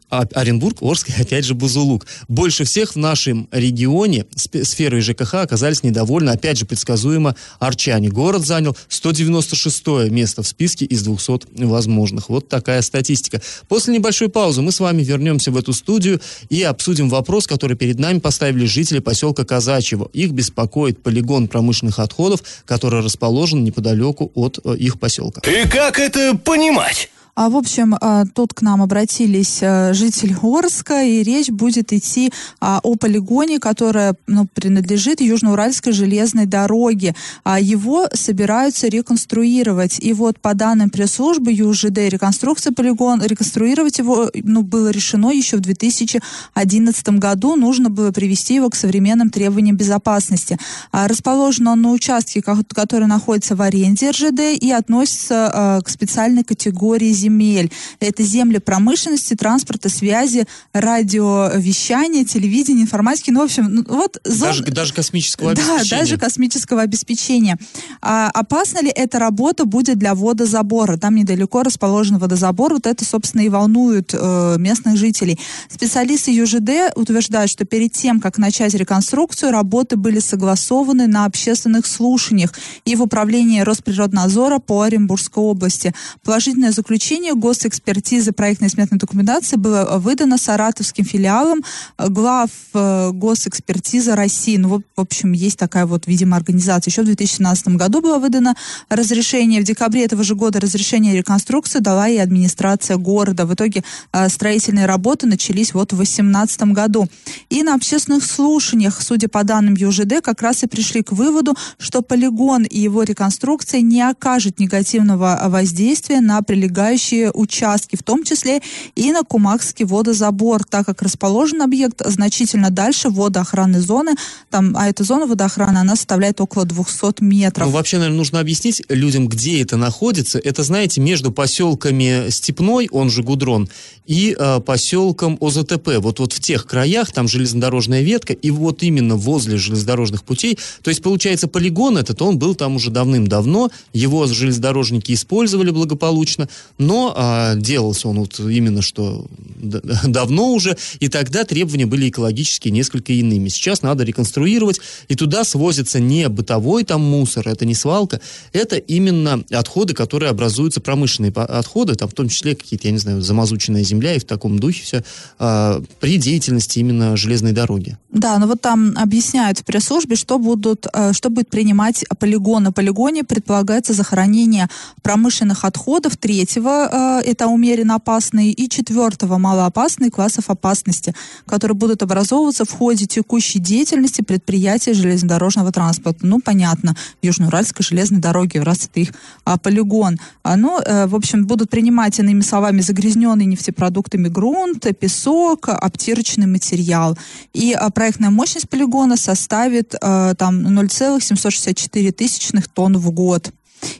Оренбург, 0.09 0.81
Орск 0.81 1.09
и 1.09 1.21
опять 1.21 1.45
же 1.45 1.53
Бузулук. 1.53 2.07
Больше 2.27 2.63
всех 2.63 2.93
в 2.93 2.95
нашем 2.97 3.47
регионе 3.51 4.25
сферой 4.63 5.01
ЖКХ 5.01 5.35
оказались 5.35 5.83
недовольны, 5.83 6.31
опять 6.31 6.57
же, 6.57 6.65
предсказуемо, 6.65 7.35
арчане. 7.59 8.09
Город 8.09 8.45
занял 8.45 8.75
196 8.87 10.09
место 10.09 10.43
в 10.43 10.47
списке 10.47 10.85
из 10.85 11.03
200 11.03 11.63
возможных. 11.65 12.29
Вот 12.29 12.47
такая 12.47 12.81
статистика. 12.81 13.41
После 13.67 13.93
небольшой 13.93 14.29
паузы 14.29 14.61
мы 14.61 14.71
с 14.71 14.79
вами 14.79 15.03
вернемся 15.03 15.51
в 15.51 15.57
эту 15.57 15.73
студию 15.73 16.21
и 16.49 16.63
обсудим 16.63 17.09
вопрос, 17.09 17.47
который 17.47 17.75
перед 17.75 17.99
нами 17.99 18.19
поставили 18.19 18.65
жители 18.65 18.99
поселка 18.99 19.45
Казачьего. 19.45 20.09
Их 20.13 20.31
беспокоит 20.31 21.01
полигон 21.01 21.47
промышленных 21.47 21.99
отходов, 21.99 22.41
который 22.65 23.01
расположен 23.01 23.63
неподалеку 23.63 24.31
от 24.35 24.59
э, 24.63 24.75
их 24.75 24.99
поселка. 24.99 25.41
И 25.49 25.67
как 25.67 25.99
это 25.99 26.37
понимать? 26.37 27.09
А, 27.39 27.47
в 27.47 27.55
общем, 27.55 27.95
а, 28.01 28.25
тут 28.25 28.53
к 28.53 28.61
нам 28.61 28.81
обратились 28.81 29.59
а, 29.63 29.93
жители 29.93 30.35
Орска, 30.43 31.03
и 31.03 31.23
речь 31.23 31.49
будет 31.49 31.93
идти 31.93 32.33
о 32.59 32.81
полигоне, 32.95 33.59
который 33.59 34.11
ну, 34.27 34.45
принадлежит 34.53 35.21
Южноуральской 35.21 35.93
железной 35.93 36.47
дороге. 36.47 37.15
Его 37.45 38.09
собираются 38.13 38.89
реконструировать. 38.89 39.99
И 40.01 40.11
вот 40.11 40.41
по 40.41 40.53
данным 40.53 40.89
пресс-службы 40.89 41.53
ЮЖД 41.53 42.09
реконструкция 42.09 42.73
полигона, 42.73 43.23
реконструировать 43.23 43.99
его 43.99 44.29
ну, 44.43 44.61
было 44.61 44.89
решено 44.89 45.31
еще 45.31 45.57
в 45.57 45.61
2011 45.61 47.09
году. 47.19 47.55
Нужно 47.55 47.89
было 47.89 48.11
привести 48.11 48.55
его 48.55 48.69
к 48.69 48.75
современным 48.75 49.29
требованиям 49.29 49.77
безопасности. 49.77 50.57
Расположен 50.91 51.69
он 51.69 51.81
на 51.83 51.91
участке, 51.91 52.41
который 52.41 53.07
находится 53.07 53.55
в 53.55 53.61
аренде 53.61 54.09
РЖД 54.09 54.61
и 54.61 54.71
относится 54.71 55.81
к 55.85 55.89
специальной 55.89 56.43
категории 56.43 57.13
земли 57.13 57.28
земель. 57.29 57.71
Это 57.99 58.23
земли 58.23 58.59
промышленности, 58.59 59.35
транспорта, 59.35 59.89
связи, 59.89 60.45
радиовещания, 60.73 62.25
телевидения, 62.25 62.81
информатики. 62.81 63.31
Ну, 63.31 63.41
в 63.41 63.43
общем, 63.43 63.65
ну, 63.69 63.85
вот... 63.87 64.19
Зон... 64.23 64.49
Даже, 64.49 64.63
даже 64.63 64.93
космического 64.93 65.51
обеспечения. 65.51 65.89
Да, 65.89 65.97
даже 65.97 66.17
космического 66.17 66.81
обеспечения. 66.81 67.57
А, 68.01 68.29
опасна 68.33 68.81
ли 68.81 68.89
эта 68.89 69.19
работа 69.19 69.65
будет 69.65 69.97
для 69.97 70.15
водозабора? 70.15 70.97
Там 70.97 71.15
недалеко 71.15 71.63
расположен 71.63 72.17
водозабор. 72.17 72.73
Вот 72.73 72.87
это, 72.87 73.05
собственно, 73.05 73.41
и 73.41 73.49
волнует 73.49 74.13
э, 74.13 74.55
местных 74.57 74.97
жителей. 74.97 75.39
Специалисты 75.69 76.31
ЮЖД 76.31 76.95
утверждают, 76.95 77.51
что 77.51 77.65
перед 77.65 77.93
тем, 77.93 78.19
как 78.19 78.37
начать 78.37 78.73
реконструкцию, 78.73 79.51
работы 79.51 79.95
были 79.95 80.19
согласованы 80.19 81.07
на 81.07 81.25
общественных 81.25 81.85
слушаниях 81.85 82.53
и 82.85 82.95
в 82.95 83.01
управлении 83.01 83.61
Росприроднадзора 83.61 84.59
по 84.59 84.81
Оренбургской 84.81 85.43
области. 85.43 85.93
Положительное 86.23 86.71
заключение 86.71 87.08
заключение 87.09 87.33
госэкспертизы 87.33 88.33
проектной 88.33 88.69
сметной 88.69 88.99
документации 88.99 89.55
было 89.55 89.97
выдано 89.97 90.37
саратовским 90.37 91.03
филиалом 91.03 91.63
э, 91.97 92.07
глав 92.07 92.51
э, 92.75 93.09
госэкспертизы 93.11 94.13
России. 94.13 94.57
Ну, 94.57 94.83
в 94.95 95.01
общем, 95.01 95.31
есть 95.31 95.57
такая 95.57 95.87
вот, 95.87 96.05
видимо, 96.05 96.37
организация. 96.37 96.91
Еще 96.91 97.01
в 97.01 97.05
2017 97.05 97.69
году 97.69 98.01
было 98.01 98.19
выдано 98.19 98.55
разрешение. 98.89 99.61
В 99.61 99.63
декабре 99.63 100.05
этого 100.05 100.23
же 100.23 100.35
года 100.35 100.59
разрешение 100.59 101.17
реконструкции 101.17 101.79
дала 101.79 102.07
и 102.07 102.17
администрация 102.17 102.97
города. 102.97 103.47
В 103.47 103.55
итоге 103.55 103.83
э, 104.13 104.29
строительные 104.29 104.85
работы 104.85 105.25
начались 105.25 105.73
вот 105.73 105.93
в 105.93 105.95
2018 105.95 106.61
году. 106.73 107.07
И 107.49 107.63
на 107.63 107.73
общественных 107.73 108.23
слушаниях, 108.23 109.01
судя 109.01 109.29
по 109.29 109.43
данным 109.43 109.73
ЮЖД, 109.73 110.21
как 110.21 110.43
раз 110.43 110.61
и 110.61 110.67
пришли 110.67 111.01
к 111.01 111.11
выводу, 111.11 111.55
что 111.79 112.03
полигон 112.03 112.65
и 112.65 112.77
его 112.77 113.01
реконструкция 113.01 113.81
не 113.81 114.03
окажет 114.03 114.59
негативного 114.59 115.41
воздействия 115.47 116.21
на 116.21 116.43
прилегающие 116.43 116.98
прилегающие 116.99 117.31
участки, 117.31 117.95
в 117.95 118.03
том 118.03 118.23
числе 118.23 118.61
и 118.95 119.11
на 119.11 119.23
Кумакский 119.23 119.85
водозабор, 119.85 120.63
так 120.63 120.85
как 120.85 121.01
расположен 121.01 121.61
объект 121.61 122.01
значительно 122.05 122.69
дальше 122.69 123.09
водоохранной 123.09 123.79
зоны, 123.79 124.15
там, 124.49 124.75
а 124.77 124.87
эта 124.87 125.03
зона 125.03 125.25
водоохраны, 125.25 125.77
она 125.77 125.95
составляет 125.95 126.41
около 126.41 126.65
200 126.65 127.23
метров. 127.23 127.67
Ну, 127.67 127.73
вообще, 127.73 127.97
наверное, 127.97 128.17
нужно 128.17 128.39
объяснить 128.39 128.83
людям, 128.89 129.27
где 129.27 129.61
это 129.61 129.77
находится. 129.77 130.39
Это, 130.39 130.63
знаете, 130.63 131.01
между 131.01 131.31
поселками 131.31 132.29
Степной, 132.29 132.89
он 132.91 133.09
же 133.09 133.23
Гудрон, 133.23 133.69
и 134.09 134.35
э, 134.37 134.59
поселком 134.61 135.37
ОЗТП. 135.39 135.99
Вот, 135.99 136.19
вот 136.19 136.33
в 136.33 136.39
тех 136.39 136.65
краях, 136.65 137.11
там 137.11 137.27
железнодорожная 137.27 138.01
ветка, 138.01 138.33
и 138.33 138.49
вот 138.49 138.81
именно 138.81 139.15
возле 139.15 139.57
железнодорожных 139.57 140.23
путей. 140.23 140.57
То 140.81 140.89
есть, 140.89 141.03
получается, 141.03 141.47
полигон 141.47 141.97
этот, 141.97 142.21
он 142.21 142.39
был 142.39 142.55
там 142.55 142.75
уже 142.75 142.89
давным-давно, 142.89 143.69
его 143.93 144.25
железнодорожники 144.25 145.13
использовали 145.13 145.69
благополучно, 145.69 146.49
Но 146.79 146.88
а, 147.15 147.55
делался 147.55 148.07
он 148.07 148.19
вот 148.19 148.39
именно 148.39 148.81
что 148.81 149.27
давно 150.03 150.53
уже, 150.53 150.77
и 150.99 151.07
тогда 151.07 151.43
требования 151.43 151.85
были 151.85 152.09
экологически 152.09 152.69
несколько 152.69 153.13
иными. 153.13 153.49
Сейчас 153.49 153.81
надо 153.81 154.03
реконструировать, 154.03 154.79
и 155.07 155.15
туда 155.15 155.43
свозится 155.43 155.99
не 155.99 156.27
бытовой 156.29 156.83
там 156.83 157.01
мусор, 157.01 157.47
это 157.47 157.65
не 157.65 157.75
свалка, 157.75 158.21
это 158.53 158.77
именно 158.77 159.43
отходы, 159.51 159.93
которые 159.93 160.29
образуются, 160.29 160.81
промышленные 160.81 161.31
отходы, 161.31 161.95
там 161.95 162.09
в 162.09 162.13
том 162.13 162.29
числе 162.29 162.55
какие-то, 162.55 162.87
я 162.87 162.91
не 162.91 162.99
знаю, 162.99 163.21
замазученная 163.21 163.83
земля 163.83 164.15
и 164.15 164.19
в 164.19 164.25
таком 164.25 164.59
духе 164.59 164.83
все, 164.83 165.03
а, 165.37 165.81
при 165.99 166.17
деятельности 166.17 166.79
именно 166.79 167.17
железной 167.17 167.51
дороги. 167.51 167.97
Да, 168.11 168.39
но 168.39 168.47
вот 168.47 168.61
там 168.61 168.93
объясняют 168.97 169.59
в 169.59 169.65
пресс-службе, 169.65 170.15
что, 170.15 170.39
будут, 170.39 170.87
э, 170.93 171.13
что 171.13 171.29
будет 171.29 171.49
принимать 171.49 172.05
полигон. 172.17 172.63
На 172.63 172.71
полигоне 172.71 173.23
предполагается 173.23 173.93
захоронение 173.93 174.67
промышленных 175.01 175.63
отходов 175.63 176.17
третьего, 176.17 176.78
э, 176.87 177.29
это 177.29 177.47
умеренно 177.47 177.95
опасные, 177.95 178.51
и 178.51 178.69
четвертого, 178.69 179.37
малоопасные 179.37 180.11
классов 180.11 180.49
опасности, 180.49 181.13
которые 181.45 181.75
будут 181.75 182.03
образовываться 182.03 182.65
в 182.65 182.71
ходе 182.71 183.05
текущей 183.05 183.59
деятельности 183.59 184.21
предприятия 184.21 184.93
железнодорожного 184.93 185.71
транспорта. 185.71 186.25
Ну, 186.25 186.39
понятно, 186.39 186.95
Южноуральской 187.21 187.83
железной 187.83 188.19
дороги, 188.19 188.57
раз 188.57 188.85
это 188.85 188.99
их 188.99 189.13
а, 189.43 189.57
полигон. 189.57 190.17
А, 190.43 190.55
ну, 190.55 190.79
э, 190.79 191.07
в 191.07 191.15
общем, 191.15 191.45
будут 191.45 191.69
принимать, 191.69 192.19
иными 192.19 192.41
словами, 192.41 192.81
загрязненный 192.81 193.45
нефтепродуктами 193.45 194.27
грунт, 194.27 194.85
песок, 194.99 195.69
обтирочный 195.69 196.47
материал. 196.47 197.17
И 197.53 197.73
а, 197.73 197.89
проектная 197.89 198.29
мощность 198.29 198.69
полигона 198.69 199.17
составит 199.17 199.95
а, 200.01 200.35
там 200.35 200.61
0,764 200.63 202.11
тысячных 202.11 202.67
тонн 202.67 202.97
в 202.97 203.11
год. 203.11 203.51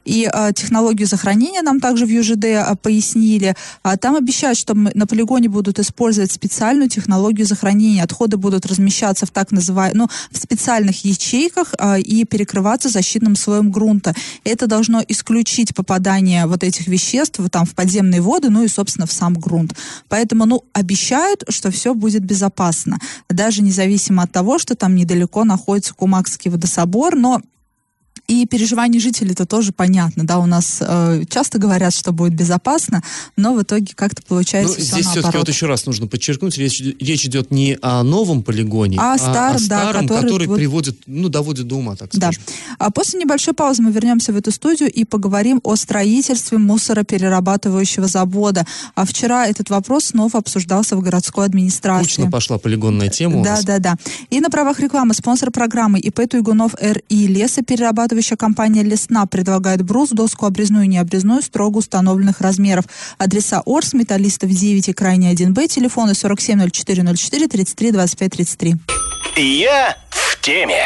И 0.05 0.29
э, 0.31 0.51
технологию 0.53 1.07
захоронения 1.07 1.61
нам 1.61 1.79
также 1.79 2.05
в 2.05 2.09
ЮЖД 2.09 2.45
э, 2.45 2.75
пояснили. 2.81 3.55
А 3.83 3.97
там 3.97 4.15
обещают, 4.15 4.57
что 4.57 4.73
на 4.73 5.07
полигоне 5.07 5.49
будут 5.49 5.79
использовать 5.79 6.31
специальную 6.31 6.89
технологию 6.89 7.45
захоронения. 7.45 8.03
Отходы 8.03 8.37
будут 8.37 8.65
размещаться 8.65 9.25
в 9.25 9.31
так 9.31 9.51
называемых, 9.51 9.95
ну, 9.95 10.07
в 10.31 10.37
специальных 10.37 11.05
ячейках 11.05 11.73
э, 11.77 11.99
и 12.01 12.25
перекрываться 12.25 12.89
защитным 12.89 13.35
слоем 13.35 13.71
грунта. 13.71 14.13
Это 14.43 14.67
должно 14.67 15.03
исключить 15.07 15.75
попадание 15.75 16.45
вот 16.45 16.63
этих 16.63 16.87
веществ 16.87 17.39
там 17.51 17.65
в 17.65 17.75
подземные 17.75 18.21
воды, 18.21 18.49
ну 18.49 18.63
и, 18.63 18.67
собственно, 18.67 19.07
в 19.07 19.13
сам 19.13 19.33
грунт. 19.33 19.73
Поэтому, 20.07 20.45
ну, 20.45 20.63
обещают, 20.73 21.43
что 21.49 21.71
все 21.71 21.93
будет 21.93 22.23
безопасно. 22.23 22.99
Даже 23.29 23.61
независимо 23.61 24.23
от 24.23 24.31
того, 24.31 24.59
что 24.59 24.75
там 24.75 24.95
недалеко 24.95 25.43
находится 25.43 25.93
Кумакский 25.93 26.51
водособор, 26.51 27.15
но 27.15 27.41
и 28.29 28.45
переживания 28.45 28.99
жителей 28.99 29.31
это 29.31 29.47
тоже 29.47 29.71
понятно, 29.71 30.23
да, 30.23 30.37
у 30.37 30.45
нас 30.45 30.77
э, 30.81 31.23
часто 31.29 31.57
говорят, 31.57 31.95
что 31.95 32.11
будет 32.11 32.35
безопасно, 32.35 33.01
но 33.35 33.55
в 33.55 33.63
итоге 33.63 33.93
как-то 33.95 34.21
получается 34.21 34.75
ну, 34.77 34.83
все 34.83 34.93
Здесь 34.93 35.07
все-таки 35.07 35.37
вот 35.39 35.49
еще 35.49 35.65
раз 35.65 35.87
нужно 35.87 36.05
подчеркнуть, 36.05 36.55
речь, 36.59 36.79
речь 36.79 37.25
идет 37.25 37.49
не 37.49 37.77
о 37.81 38.03
новом 38.03 38.43
полигоне, 38.43 38.97
а, 38.99 39.15
а 39.15 39.17
стар, 39.17 39.55
о 39.55 39.59
старом, 39.59 40.05
да, 40.05 40.15
который, 40.15 40.21
который 40.21 40.47
вот... 40.47 40.57
приводит, 40.57 40.99
ну, 41.07 41.27
доводит 41.27 41.67
до 41.67 41.77
ума, 41.77 41.95
так 41.95 42.11
да. 42.13 42.31
скажем. 42.31 42.43
А 42.77 42.91
после 42.91 43.19
небольшой 43.19 43.55
паузы 43.55 43.81
мы 43.81 43.91
вернемся 43.91 44.31
в 44.31 44.37
эту 44.37 44.51
студию 44.51 44.91
и 44.91 45.05
поговорим 45.05 45.59
о 45.63 45.75
строительстве 45.75 46.59
мусороперерабатывающего 46.59 48.05
завода. 48.07 48.63
А 48.93 49.05
вчера 49.05 49.47
этот 49.47 49.71
вопрос 49.71 50.05
снова 50.05 50.37
обсуждался 50.37 50.95
в 50.95 51.01
городской 51.01 51.45
администрации. 51.45 52.17
Кучно 52.17 52.31
пошла 52.31 52.59
полигонная 52.59 53.09
тема 53.09 53.43
Да, 53.43 53.59
да, 53.63 53.79
да. 53.79 53.95
И 54.29 54.39
на 54.39 54.51
правах 54.51 54.79
рекламы 54.79 55.15
спонсор 55.15 55.49
программы 55.49 55.99
ИП 55.99 56.29
Туйгунов 56.29 56.75
РИ 56.79 57.27
лесоперерабатывающий 57.27 58.18
Обрабатывающая 58.19 58.37
компания 58.37 58.83
«Лесна» 58.83 59.25
предлагает 59.27 59.81
брус, 59.81 60.09
доску 60.09 60.45
обрезную 60.45 60.83
и 60.83 60.87
необрезную 60.87 61.41
строго 61.41 61.77
установленных 61.77 62.41
размеров. 62.41 62.83
Адреса 63.17 63.61
Орс, 63.65 63.93
Металлистов 63.93 64.49
9 64.49 64.89
и 64.89 64.93
Крайне 64.93 65.31
1Б, 65.33 65.67
телефоны 65.69 66.13
470404 66.13 67.47
33 67.47 67.91
25 67.91 68.31
33. 68.31 68.75
Я 69.37 69.97
в 70.09 70.41
теме. 70.41 70.83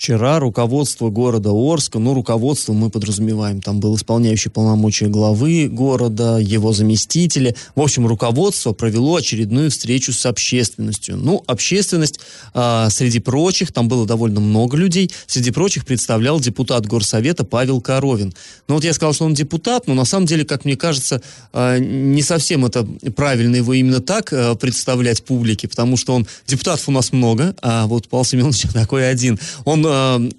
Вчера 0.00 0.38
руководство 0.38 1.10
города 1.10 1.50
Орска, 1.52 1.98
ну, 1.98 2.14
руководство 2.14 2.72
мы 2.72 2.88
подразумеваем, 2.88 3.60
там 3.60 3.80
был 3.80 3.96
исполняющий 3.96 4.48
полномочия 4.48 5.08
главы 5.08 5.68
города, 5.68 6.38
его 6.38 6.72
заместители. 6.72 7.54
В 7.74 7.82
общем, 7.82 8.06
руководство 8.06 8.72
провело 8.72 9.16
очередную 9.16 9.70
встречу 9.70 10.14
с 10.14 10.24
общественностью. 10.24 11.18
Ну, 11.18 11.44
общественность, 11.46 12.18
э, 12.54 12.88
среди 12.90 13.20
прочих, 13.20 13.72
там 13.72 13.88
было 13.88 14.06
довольно 14.06 14.40
много 14.40 14.74
людей, 14.78 15.10
среди 15.26 15.50
прочих 15.50 15.84
представлял 15.84 16.40
депутат 16.40 16.86
горсовета 16.86 17.44
Павел 17.44 17.82
Коровин. 17.82 18.32
Ну, 18.68 18.76
вот 18.76 18.84
я 18.84 18.94
сказал, 18.94 19.12
что 19.12 19.26
он 19.26 19.34
депутат, 19.34 19.86
но 19.86 19.92
на 19.92 20.06
самом 20.06 20.24
деле, 20.24 20.46
как 20.46 20.64
мне 20.64 20.78
кажется, 20.78 21.20
э, 21.52 21.78
не 21.78 22.22
совсем 22.22 22.64
это 22.64 22.88
правильно 23.14 23.56
его 23.56 23.74
именно 23.74 24.00
так 24.00 24.32
э, 24.32 24.54
представлять 24.54 25.22
публике, 25.24 25.68
потому 25.68 25.98
что 25.98 26.14
он, 26.14 26.26
депутатов 26.46 26.88
у 26.88 26.92
нас 26.92 27.12
много, 27.12 27.54
а 27.60 27.86
вот 27.86 28.08
Павел 28.08 28.24
Семенович 28.24 28.62
такой 28.72 29.06
один. 29.06 29.38
Он 29.66 29.89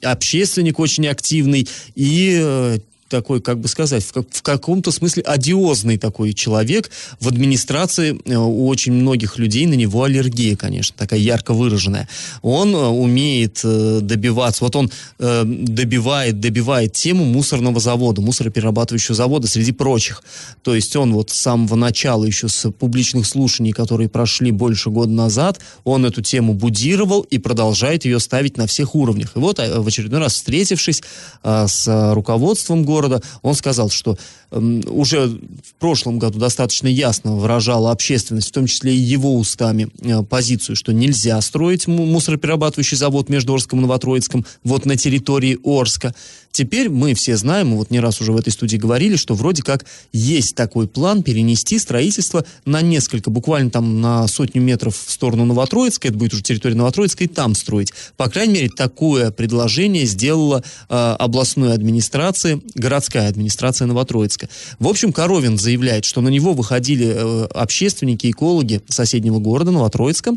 общественник 0.03 0.79
очень 0.79 1.07
активный 1.07 1.67
и 1.95 2.39
э, 2.41 2.77
такой, 3.11 3.41
как 3.41 3.59
бы 3.59 3.67
сказать, 3.67 4.03
в, 4.03 4.13
в 4.13 4.41
каком-то 4.41 4.91
смысле 4.91 5.23
одиозный 5.23 5.97
такой 5.97 6.33
человек. 6.33 6.89
В 7.19 7.27
администрации 7.27 8.19
э, 8.25 8.35
у 8.35 8.67
очень 8.67 8.93
многих 8.93 9.37
людей 9.37 9.67
на 9.67 9.73
него 9.73 10.03
аллергия, 10.03 10.55
конечно, 10.55 10.95
такая 10.97 11.19
ярко 11.19 11.53
выраженная. 11.53 12.07
Он 12.41 12.73
э, 12.73 12.87
умеет 12.87 13.59
э, 13.63 13.99
добиваться, 14.01 14.63
вот 14.63 14.75
он 14.75 14.91
добивает, 15.19 16.39
добивает 16.39 16.93
тему 16.93 17.25
мусорного 17.25 17.79
завода, 17.79 18.21
мусороперерабатывающего 18.21 19.15
завода 19.15 19.47
среди 19.47 19.73
прочих. 19.73 20.23
То 20.63 20.73
есть 20.73 20.95
он 20.95 21.13
вот 21.13 21.29
с 21.29 21.33
самого 21.33 21.75
начала, 21.75 22.23
еще 22.23 22.47
с 22.47 22.71
публичных 22.71 23.27
слушаний, 23.27 23.73
которые 23.73 24.07
прошли 24.07 24.51
больше 24.51 24.89
года 24.89 25.11
назад, 25.11 25.59
он 25.83 26.05
эту 26.05 26.21
тему 26.21 26.53
будировал 26.53 27.21
и 27.21 27.37
продолжает 27.37 28.05
ее 28.05 28.19
ставить 28.19 28.57
на 28.57 28.67
всех 28.67 28.95
уровнях. 28.95 29.33
И 29.35 29.39
вот 29.39 29.59
в 29.59 29.87
очередной 29.87 30.21
раз 30.21 30.33
встретившись 30.35 31.03
с 31.43 32.13
руководством 32.13 32.83
города, 32.83 33.00
города, 33.01 33.21
он 33.41 33.55
сказал, 33.55 33.89
что 33.89 34.17
э, 34.51 34.59
уже 34.87 35.27
в 35.27 35.73
прошлом 35.79 36.19
году 36.19 36.39
достаточно 36.39 36.87
ясно 36.87 37.35
выражала 37.35 37.91
общественность, 37.91 38.49
в 38.49 38.51
том 38.51 38.67
числе 38.67 38.93
и 38.93 38.99
его 38.99 39.35
устами, 39.35 39.89
э, 40.01 40.23
позицию, 40.23 40.75
что 40.75 40.93
нельзя 40.93 41.41
строить 41.41 41.87
мусороперерабатывающий 41.87 42.97
завод 42.97 43.29
между 43.29 43.53
Орском 43.53 43.79
и 43.79 43.81
Новотроицком 43.81 44.45
вот 44.63 44.85
на 44.85 44.95
территории 44.95 45.57
Орска. 45.63 46.13
Теперь 46.51 46.89
мы 46.89 47.13
все 47.13 47.37
знаем, 47.37 47.69
мы 47.69 47.77
вот 47.77 47.91
не 47.91 47.99
раз 47.99 48.19
уже 48.21 48.31
в 48.31 48.37
этой 48.37 48.51
студии 48.51 48.77
говорили, 48.77 49.15
что 49.15 49.35
вроде 49.35 49.63
как 49.63 49.85
есть 50.11 50.55
такой 50.55 50.87
план 50.87 51.23
перенести 51.23 51.79
строительство 51.79 52.45
на 52.65 52.81
несколько, 52.81 53.29
буквально 53.29 53.71
там 53.71 54.01
на 54.01 54.27
сотню 54.27 54.61
метров 54.61 54.95
в 54.95 55.11
сторону 55.11 55.45
Новотроицка, 55.45 56.09
это 56.09 56.17
будет 56.17 56.33
уже 56.33 56.43
территория 56.43 56.75
Новотроицка, 56.75 57.23
и 57.23 57.27
там 57.27 57.55
строить. 57.55 57.93
По 58.17 58.29
крайней 58.29 58.53
мере, 58.53 58.69
такое 58.69 59.31
предложение 59.31 60.05
сделала 60.05 60.63
э, 60.89 61.15
областной 61.19 61.73
администрации, 61.73 62.61
городская 62.75 63.29
администрация 63.29 63.87
Новотроицка. 63.87 64.49
В 64.79 64.87
общем, 64.87 65.13
Коровин 65.13 65.57
заявляет, 65.57 66.05
что 66.05 66.21
на 66.21 66.29
него 66.29 66.53
выходили 66.53 67.13
э, 67.15 67.45
общественники, 67.45 68.29
экологи 68.29 68.81
соседнего 68.89 69.39
города 69.39 69.71
Новотроицка, 69.71 70.35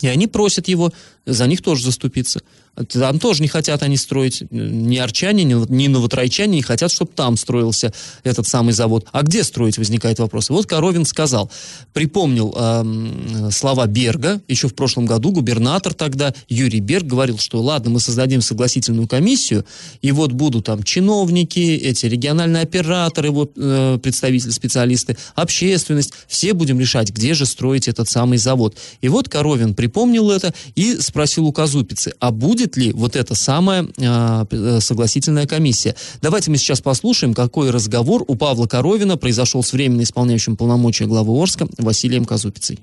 и 0.00 0.06
они 0.08 0.26
просят 0.26 0.68
его 0.68 0.92
за 1.26 1.46
них 1.46 1.62
тоже 1.62 1.84
заступиться. 1.84 2.40
Там 2.88 3.18
тоже 3.18 3.42
не 3.42 3.48
хотят 3.48 3.82
они 3.82 3.96
строить, 3.96 4.42
ни 4.50 4.96
арчане, 4.96 5.44
ни, 5.44 5.54
ни 5.72 5.88
новотрайчане 5.88 6.56
не 6.56 6.62
хотят, 6.62 6.90
чтобы 6.90 7.10
там 7.14 7.36
строился 7.36 7.92
этот 8.22 8.46
самый 8.46 8.72
завод. 8.72 9.06
А 9.12 9.22
где 9.22 9.44
строить, 9.44 9.76
возникает 9.76 10.18
вопрос. 10.18 10.50
Вот 10.50 10.66
Коровин 10.66 11.04
сказал, 11.04 11.50
припомнил 11.92 12.54
э, 12.56 13.50
слова 13.50 13.86
Берга, 13.86 14.40
еще 14.48 14.68
в 14.68 14.74
прошлом 14.74 15.04
году 15.06 15.32
губернатор 15.32 15.92
тогда, 15.94 16.32
Юрий 16.48 16.80
Берг, 16.80 17.06
говорил, 17.06 17.38
что 17.38 17.60
ладно, 17.60 17.90
мы 17.90 18.00
создадим 18.00 18.40
согласительную 18.40 19.08
комиссию, 19.08 19.64
и 20.00 20.12
вот 20.12 20.32
будут 20.32 20.66
там 20.66 20.82
чиновники, 20.82 21.58
эти 21.58 22.06
региональные 22.06 22.62
операторы, 22.62 23.30
вот, 23.30 23.52
э, 23.56 23.98
представители, 24.02 24.50
специалисты, 24.50 25.16
общественность, 25.34 26.12
все 26.28 26.54
будем 26.54 26.80
решать, 26.80 27.10
где 27.10 27.34
же 27.34 27.46
строить 27.46 27.88
этот 27.88 28.08
самый 28.08 28.38
завод. 28.38 28.76
И 29.00 29.08
вот 29.08 29.28
Коровин 29.28 29.74
припомнил 29.74 30.30
это 30.30 30.54
и 30.76 30.94
спросил 31.10 31.46
у 31.46 31.52
Казупицы, 31.52 32.12
а 32.20 32.30
будет 32.30 32.76
ли 32.76 32.92
вот 32.92 33.16
эта 33.16 33.34
самая 33.34 33.86
э, 33.98 34.78
согласительная 34.80 35.46
комиссия? 35.46 35.96
Давайте 36.22 36.50
мы 36.50 36.56
сейчас 36.56 36.80
послушаем, 36.80 37.34
какой 37.34 37.70
разговор 37.70 38.24
у 38.26 38.36
Павла 38.36 38.66
Коровина 38.66 39.16
произошел 39.16 39.62
с 39.64 39.72
временно 39.72 40.02
исполняющим 40.02 40.56
полномочия 40.56 41.06
главы 41.06 41.36
Орска 41.42 41.66
Василием 41.78 42.24
Казупицей. 42.24 42.78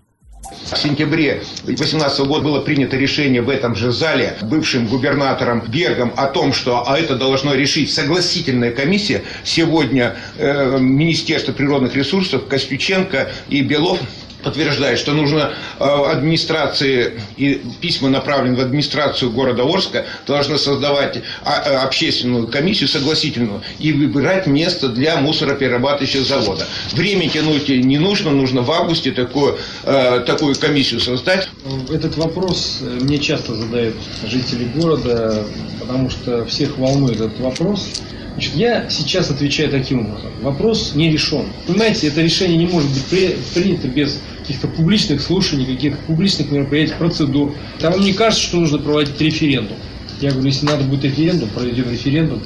В 0.72 0.78
сентябре 0.78 1.42
2018 1.64 2.20
года 2.26 2.42
было 2.42 2.62
принято 2.62 2.98
решение 2.98 3.42
в 3.42 3.50
этом 3.50 3.76
же 3.76 3.92
зале 3.92 4.38
бывшим 4.42 4.88
губернатором 4.88 5.64
Бергом 5.68 6.14
о 6.16 6.28
том, 6.28 6.54
что 6.54 6.88
а 6.88 6.98
это 6.98 7.16
должно 7.16 7.54
решить 7.54 7.94
согласительная 7.94 8.72
комиссия. 8.72 9.24
Сегодня 9.44 10.16
э, 10.38 10.78
Министерство 10.80 11.54
природных 11.54 11.96
ресурсов, 11.96 12.48
Каспиченко 12.48 13.30
и 13.50 13.62
Белов 13.62 14.00
подтверждает, 14.48 14.98
что 14.98 15.12
нужно 15.12 15.52
э, 15.78 15.84
администрации 15.84 17.20
и 17.36 17.62
письма 17.82 18.08
направлены 18.08 18.56
в 18.56 18.62
администрацию 18.62 19.30
города 19.30 19.64
Орска, 19.64 20.06
должны 20.26 20.58
создавать 20.58 21.22
а, 21.44 21.64
э, 21.66 21.76
общественную 21.76 22.48
комиссию 22.48 22.88
согласительную 22.88 23.62
и 23.80 23.92
выбирать 23.92 24.48
место 24.48 24.88
для 24.88 25.18
мусороперерабатывающего 25.18 26.24
завода. 26.24 26.66
Время 26.94 27.28
тянуть 27.28 27.68
не 27.68 27.98
нужно, 27.98 28.32
нужно 28.32 28.62
в 28.62 28.72
августе 28.72 29.12
такую, 29.12 29.58
э, 29.84 30.24
такую 30.26 30.56
комиссию 30.56 31.02
создать. 31.02 31.50
Этот 31.92 32.16
вопрос 32.16 32.80
мне 33.02 33.18
часто 33.18 33.54
задают 33.54 33.96
жители 34.24 34.64
города, 34.64 35.44
потому 35.82 36.10
что 36.10 36.46
всех 36.46 36.78
волнует 36.78 37.20
этот 37.20 37.38
вопрос. 37.42 37.90
Значит, 38.38 38.56
я 38.56 38.88
сейчас 38.88 39.32
отвечаю 39.32 39.72
таким 39.72 40.02
образом. 40.02 40.32
Вопрос 40.44 40.92
не 40.94 41.12
решен. 41.12 41.48
Понимаете, 41.66 42.10
это 42.10 42.22
решение 42.22 42.56
не 42.56 42.68
может 42.68 42.88
быть 42.92 43.04
при, 43.06 43.36
принято 43.56 43.88
без 43.88 44.22
каких-то 44.48 44.70
публичных 44.70 45.22
слушаний, 45.22 45.66
каких-то 45.66 46.02
публичных 46.08 46.50
мероприятий, 46.52 46.94
процедур. 46.98 47.54
Там 47.80 48.00
мне 48.00 48.14
кажется, 48.14 48.46
что 48.46 48.58
нужно 48.58 48.78
проводить 48.78 49.20
референдум. 49.20 49.78
Я 50.22 50.32
говорю, 50.32 50.48
если 50.48 50.66
надо 50.66 50.86
будет 50.86 51.04
референдум, 51.04 51.50
проведем 51.50 51.92
референдум. 51.92 52.42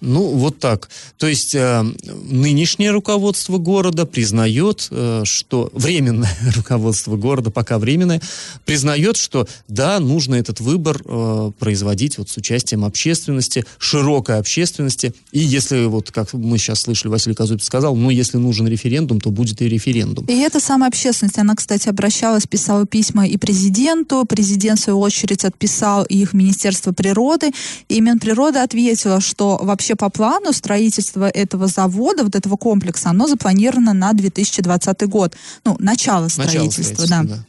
Ну, 0.00 0.28
вот 0.28 0.58
так. 0.58 0.88
То 1.18 1.26
есть 1.26 1.54
э, 1.54 1.84
нынешнее 2.22 2.90
руководство 2.90 3.58
города 3.58 4.06
признает, 4.06 4.88
э, 4.90 5.22
что 5.24 5.70
временное 5.74 6.34
руководство 6.56 7.16
города, 7.16 7.50
пока 7.50 7.78
временное, 7.78 8.20
признает, 8.64 9.16
что 9.16 9.46
да, 9.68 10.00
нужно 10.00 10.36
этот 10.36 10.60
выбор 10.60 11.02
э, 11.04 11.52
производить 11.58 12.16
вот 12.16 12.30
с 12.30 12.36
участием 12.36 12.84
общественности, 12.84 13.64
широкой 13.78 14.38
общественности. 14.38 15.12
И 15.32 15.40
если, 15.40 15.84
вот 15.84 16.10
как 16.10 16.32
мы 16.32 16.56
сейчас 16.56 16.80
слышали, 16.80 17.10
Василий 17.10 17.34
Казупин 17.34 17.64
сказал, 17.64 17.94
ну, 17.94 18.08
если 18.08 18.38
нужен 18.38 18.66
референдум, 18.66 19.20
то 19.20 19.30
будет 19.30 19.60
и 19.60 19.68
референдум. 19.68 20.24
И 20.26 20.38
эта 20.38 20.60
самая 20.60 20.88
общественность, 20.88 21.38
она, 21.38 21.54
кстати, 21.54 21.88
обращалась, 21.88 22.46
писала 22.46 22.86
письма 22.86 23.26
и 23.26 23.36
президенту, 23.36 24.24
президент, 24.24 24.80
в 24.80 24.84
свою 24.84 25.00
очередь, 25.00 25.44
отписал 25.44 26.04
их 26.04 26.32
Министерство 26.32 26.92
природы, 26.92 27.52
и 27.88 28.00
Минприрода 28.00 28.62
ответила, 28.62 29.20
что 29.20 29.58
вообще 29.62 29.89
вообще 29.90 29.96
по 29.96 30.10
плану 30.10 30.52
строительство 30.52 31.28
этого 31.28 31.66
завода, 31.66 32.24
вот 32.24 32.36
этого 32.36 32.56
комплекса, 32.56 33.10
оно 33.10 33.26
запланировано 33.26 33.92
на 33.92 34.12
2020 34.12 35.08
год. 35.08 35.34
Ну, 35.64 35.76
начало 35.78 36.28
строительства, 36.28 36.42
начало 36.42 36.70
строительства 36.70 37.08
да. 37.08 37.22
да. 37.24 37.44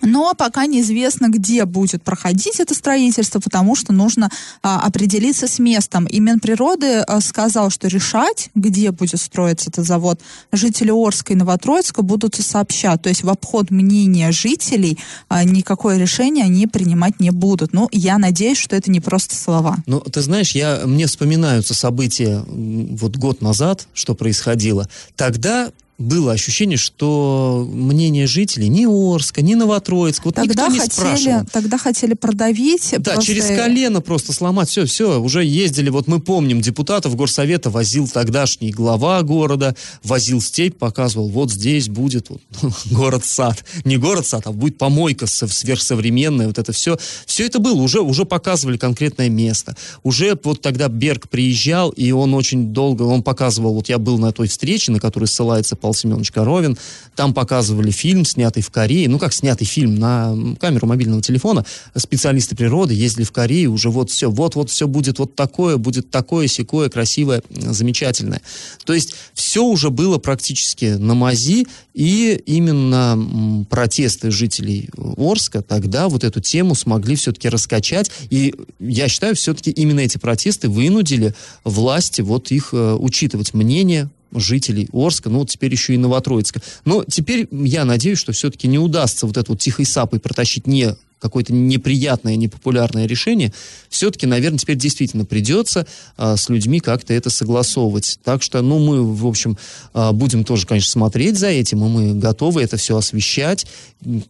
Но 0.00 0.32
пока 0.34 0.66
неизвестно, 0.66 1.28
где 1.28 1.64
будет 1.64 2.02
проходить 2.02 2.58
это 2.58 2.74
строительство, 2.74 3.40
потому 3.40 3.76
что 3.76 3.92
нужно 3.92 4.30
а, 4.62 4.80
определиться 4.80 5.46
с 5.46 5.58
местом. 5.58 6.06
И 6.06 6.18
Минприроды 6.18 7.00
а, 7.00 7.20
сказал, 7.20 7.70
что 7.70 7.88
решать, 7.88 8.50
где 8.54 8.90
будет 8.90 9.20
строиться 9.20 9.70
этот 9.70 9.86
завод, 9.86 10.20
жители 10.50 10.90
Орска 10.90 11.34
и 11.34 11.36
Новотроицка 11.36 12.02
будут 12.02 12.34
сообщать. 12.36 13.02
То 13.02 13.10
есть 13.10 13.22
в 13.22 13.28
обход 13.28 13.70
мнения 13.70 14.32
жителей 14.32 14.98
а, 15.28 15.44
никакое 15.44 15.98
решение 15.98 16.46
они 16.46 16.66
принимать 16.66 17.20
не 17.20 17.30
будут. 17.30 17.72
Ну, 17.72 17.88
я 17.92 18.18
надеюсь, 18.18 18.58
что 18.58 18.74
это 18.74 18.90
не 18.90 19.00
просто 19.00 19.36
слова. 19.36 19.76
Ну, 19.86 20.00
ты 20.00 20.22
знаешь, 20.22 20.52
я, 20.52 20.82
мне 20.86 21.06
вспоминаются 21.06 21.74
события 21.74 22.42
вот 22.46 23.16
год 23.16 23.42
назад, 23.42 23.86
что 23.92 24.14
происходило. 24.14 24.88
Тогда 25.16 25.70
было 26.02 26.32
ощущение, 26.32 26.76
что 26.76 27.66
мнение 27.72 28.26
жителей 28.26 28.68
ни 28.68 28.84
Орска, 28.84 29.40
ни 29.40 29.54
Новотроицка, 29.54 30.26
вот 30.26 30.34
тогда 30.34 30.66
никто 30.68 30.74
не 30.74 30.80
хотели, 30.80 30.94
спрашивал. 30.94 31.46
Тогда 31.52 31.78
хотели 31.78 32.14
продавить. 32.14 32.94
Да, 32.98 33.14
просто... 33.14 33.26
через 33.26 33.46
колено 33.46 34.00
просто 34.00 34.32
сломать. 34.32 34.68
Все, 34.68 34.84
все, 34.84 35.20
уже 35.20 35.44
ездили. 35.44 35.90
Вот 35.90 36.08
мы 36.08 36.20
помним, 36.20 36.60
депутатов 36.60 37.14
горсовета 37.14 37.70
возил 37.70 38.08
тогдашний 38.08 38.72
глава 38.72 39.22
города, 39.22 39.76
возил 40.02 40.40
степь, 40.40 40.76
показывал, 40.76 41.28
вот 41.28 41.52
здесь 41.52 41.88
будет 41.88 42.30
вот, 42.30 42.40
город-сад. 42.90 43.64
Не 43.84 43.96
город-сад, 43.96 44.46
а 44.46 44.52
будет 44.52 44.78
помойка 44.78 45.26
сверхсовременная, 45.26 46.48
вот 46.48 46.58
это 46.58 46.72
все. 46.72 46.98
Все 47.26 47.46
это 47.46 47.60
было, 47.60 47.80
уже, 47.80 48.00
уже 48.00 48.24
показывали 48.24 48.76
конкретное 48.76 49.28
место. 49.28 49.76
Уже 50.02 50.36
вот 50.42 50.60
тогда 50.62 50.88
Берг 50.88 51.28
приезжал, 51.28 51.90
и 51.90 52.10
он 52.10 52.34
очень 52.34 52.72
долго, 52.72 53.02
он 53.02 53.22
показывал, 53.22 53.74
вот 53.74 53.88
я 53.88 53.98
был 53.98 54.18
на 54.18 54.32
той 54.32 54.48
встрече, 54.48 54.90
на 54.90 54.98
которой 54.98 55.26
ссылается 55.26 55.76
Павел 55.76 55.91
Семенович 55.94 56.30
Коровин. 56.30 56.76
Там 57.14 57.34
показывали 57.34 57.90
фильм, 57.90 58.24
снятый 58.24 58.62
в 58.62 58.70
Корее. 58.70 59.08
Ну, 59.08 59.18
как 59.18 59.32
снятый 59.32 59.66
фильм 59.66 59.96
на 59.96 60.36
камеру 60.60 60.86
мобильного 60.86 61.22
телефона. 61.22 61.64
Специалисты 61.96 62.56
природы 62.56 62.94
ездили 62.94 63.24
в 63.24 63.32
Корею, 63.32 63.72
уже 63.72 63.90
вот 63.90 64.10
все, 64.10 64.30
вот-вот 64.30 64.70
все 64.70 64.86
будет 64.86 65.18
вот 65.18 65.34
такое, 65.34 65.76
будет 65.76 66.10
такое, 66.10 66.46
секое, 66.46 66.88
красивое, 66.88 67.42
замечательное. 67.50 68.42
То 68.84 68.92
есть 68.92 69.14
все 69.34 69.64
уже 69.64 69.90
было 69.90 70.18
практически 70.18 70.96
на 70.98 71.14
мази, 71.14 71.66
и 71.94 72.40
именно 72.46 73.66
протесты 73.68 74.30
жителей 74.30 74.88
Орска 75.16 75.62
тогда 75.62 76.08
вот 76.08 76.24
эту 76.24 76.40
тему 76.40 76.74
смогли 76.74 77.16
все-таки 77.16 77.48
раскачать. 77.48 78.10
И 78.30 78.54
я 78.78 79.08
считаю, 79.08 79.34
все-таки 79.36 79.70
именно 79.70 80.00
эти 80.00 80.18
протесты 80.18 80.68
вынудили 80.68 81.34
власти 81.64 82.20
вот 82.22 82.50
их 82.50 82.70
э, 82.72 82.94
учитывать 82.94 83.54
мнение 83.54 84.08
жителей 84.34 84.88
Орска, 84.92 85.30
ну 85.30 85.40
вот 85.40 85.50
теперь 85.50 85.72
еще 85.72 85.94
и 85.94 85.98
Новотроицка. 85.98 86.60
Но 86.84 87.04
теперь 87.04 87.48
я 87.50 87.84
надеюсь, 87.84 88.18
что 88.18 88.32
все-таки 88.32 88.68
не 88.68 88.78
удастся 88.78 89.26
вот 89.26 89.36
эту 89.36 89.52
вот 89.52 89.60
тихой 89.60 89.84
сапой 89.84 90.20
протащить 90.20 90.66
не 90.66 90.96
какое-то 91.22 91.52
неприятное, 91.52 92.34
непопулярное 92.34 93.06
решение, 93.06 93.52
все-таки, 93.88 94.26
наверное, 94.26 94.58
теперь 94.58 94.76
действительно 94.76 95.24
придется 95.24 95.86
а, 96.16 96.36
с 96.36 96.48
людьми 96.48 96.80
как-то 96.80 97.14
это 97.14 97.30
согласовывать. 97.30 98.18
Так 98.24 98.42
что, 98.42 98.60
ну, 98.60 98.80
мы, 98.80 99.14
в 99.14 99.26
общем, 99.26 99.56
а, 99.94 100.12
будем 100.12 100.42
тоже, 100.42 100.66
конечно, 100.66 100.90
смотреть 100.90 101.38
за 101.38 101.46
этим, 101.46 101.84
и 101.84 101.88
мы 101.88 102.14
готовы 102.14 102.62
это 102.62 102.76
все 102.76 102.96
освещать. 102.96 103.66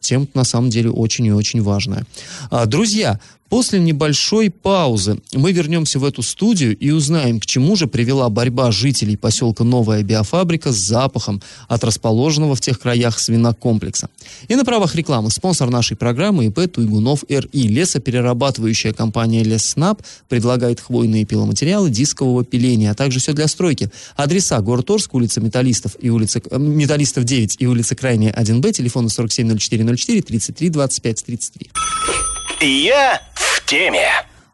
Тем, 0.00 0.28
на 0.34 0.44
самом 0.44 0.68
деле, 0.68 0.90
очень 0.90 1.24
и 1.24 1.32
очень 1.32 1.62
важное. 1.62 2.04
А, 2.50 2.66
друзья, 2.66 3.18
После 3.52 3.78
небольшой 3.80 4.48
паузы 4.48 5.18
мы 5.34 5.52
вернемся 5.52 5.98
в 5.98 6.06
эту 6.06 6.22
студию 6.22 6.74
и 6.74 6.90
узнаем, 6.90 7.38
к 7.38 7.44
чему 7.44 7.76
же 7.76 7.86
привела 7.86 8.30
борьба 8.30 8.72
жителей 8.72 9.18
поселка 9.18 9.62
Новая 9.62 10.02
Биофабрика 10.02 10.72
с 10.72 10.76
запахом 10.76 11.42
от 11.68 11.84
расположенного 11.84 12.54
в 12.54 12.62
тех 12.62 12.80
краях 12.80 13.18
свинокомплекса. 13.18 14.08
И 14.48 14.54
на 14.54 14.64
правах 14.64 14.94
рекламы 14.94 15.30
спонсор 15.30 15.68
нашей 15.68 15.98
программы 15.98 16.46
ИП 16.46 16.60
Туйгунов 16.72 17.24
РИ. 17.28 17.50
Лесоперерабатывающая 17.52 18.94
компания 18.94 19.44
Лесснаб 19.44 20.00
предлагает 20.30 20.80
хвойные 20.80 21.26
пиломатериалы 21.26 21.90
дискового 21.90 22.46
пиления, 22.46 22.92
а 22.92 22.94
также 22.94 23.20
все 23.20 23.34
для 23.34 23.48
стройки. 23.48 23.90
Адреса 24.16 24.62
город 24.62 24.88
Орск, 24.88 25.12
улица 25.12 25.42
Металлистов 25.42 25.98
и 26.00 26.08
улица 26.08 26.40
э, 26.50 26.58
Металлистов 26.58 27.24
9 27.24 27.56
и 27.58 27.66
улица 27.66 27.96
Крайняя 27.96 28.32
1Б, 28.32 28.72
телефоны 28.72 29.10
470404 29.10 30.22
33 30.22 30.70
25 30.70 31.24
33. 31.26 31.70
Я 32.64 33.20
в 33.34 33.66
теме. 33.66 34.08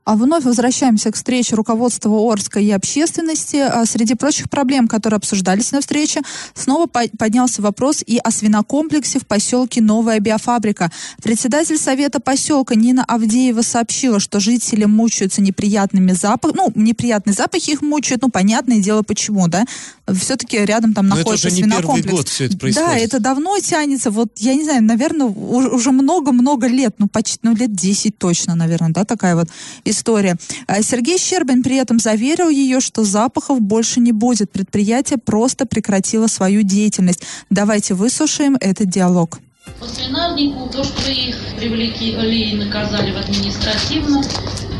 А 0.04 0.14
вновь 0.14 0.44
возвращаемся 0.44 1.12
к 1.12 1.16
встрече 1.16 1.54
руководства 1.54 2.10
Орска 2.32 2.58
и 2.58 2.70
общественности. 2.70 3.56
А 3.56 3.84
среди 3.84 4.14
прочих 4.14 4.48
проблем, 4.48 4.88
которые 4.88 5.18
обсуждались 5.18 5.70
на 5.70 5.82
встрече, 5.82 6.22
снова 6.54 6.86
поднялся 6.86 7.60
вопрос 7.60 8.02
и 8.06 8.16
о 8.16 8.30
свинокомплексе 8.30 9.18
в 9.18 9.26
поселке 9.26 9.82
Новая 9.82 10.20
Биофабрика. 10.20 10.90
Председатель 11.22 11.76
совета 11.76 12.20
поселка 12.20 12.74
Нина 12.74 13.04
Авдеева 13.06 13.60
сообщила, 13.60 14.18
что 14.18 14.40
жители 14.40 14.86
мучаются 14.86 15.42
неприятными 15.42 16.12
запахами. 16.12 16.56
Ну, 16.56 16.72
неприятные 16.74 17.34
запахи 17.34 17.72
их 17.72 17.82
мучают, 17.82 18.22
ну, 18.22 18.30
понятное 18.30 18.78
дело, 18.78 19.02
почему, 19.02 19.46
да? 19.48 19.66
Все-таки 20.14 20.58
рядом 20.58 20.94
там 20.94 21.08
Но 21.08 21.16
находится 21.16 21.48
это 21.48 21.54
уже 21.54 21.62
свинокомплекс. 21.62 21.96
Не 21.96 22.02
первый 22.02 22.16
год 22.18 22.28
все 22.28 22.44
это 22.44 22.58
происходит. 22.58 22.88
Да, 22.88 22.96
это 22.96 23.20
давно 23.20 23.58
тянется. 23.60 24.10
Вот, 24.10 24.32
я 24.38 24.54
не 24.54 24.64
знаю, 24.64 24.82
наверное, 24.82 25.26
уже 25.26 25.92
много-много 25.92 26.66
лет, 26.66 26.94
ну, 26.98 27.08
почти, 27.08 27.38
ну, 27.42 27.54
лет 27.54 27.74
10 27.74 28.18
точно, 28.18 28.54
наверное, 28.54 28.90
да, 28.90 29.04
такая 29.04 29.36
вот 29.36 29.48
история 29.84 30.08
история. 30.08 30.36
А 30.66 30.82
Сергей 30.82 31.18
Щербин 31.18 31.62
при 31.62 31.76
этом 31.76 31.98
заверил 31.98 32.48
ее, 32.48 32.80
что 32.80 33.04
запахов 33.04 33.60
больше 33.60 34.00
не 34.00 34.12
будет. 34.12 34.50
Предприятие 34.50 35.18
просто 35.18 35.66
прекратило 35.66 36.26
свою 36.26 36.62
деятельность. 36.62 37.22
Давайте 37.50 37.94
выслушаем 37.94 38.56
этот 38.60 38.88
диалог. 38.88 39.38
По 39.80 39.86
свинарнику, 39.86 40.68
то, 40.70 40.82
что 40.82 41.10
их 41.10 41.36
привлекли 41.58 42.52
и 42.52 42.56
наказали 42.56 43.12
в 43.12 43.18
административном, 43.18 44.24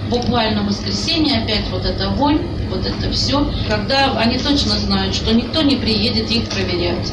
буквально 0.08 0.62
воскресенье 0.62 1.38
опять 1.38 1.68
вот 1.70 1.84
эта 1.84 2.08
вонь, 2.10 2.40
вот 2.70 2.86
это 2.86 3.10
все, 3.12 3.50
когда 3.68 4.18
они 4.18 4.38
точно 4.38 4.78
знают, 4.78 5.14
что 5.14 5.32
никто 5.34 5.62
не 5.62 5.76
приедет 5.76 6.30
их 6.30 6.48
проверять. 6.48 7.12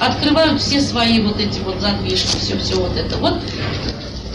Открывают 0.00 0.60
все 0.60 0.80
свои 0.80 1.20
вот 1.20 1.40
эти 1.40 1.60
вот 1.60 1.80
задвижки, 1.80 2.36
все-все 2.36 2.76
вот 2.76 2.96
это. 2.96 3.16
Вот 3.18 3.40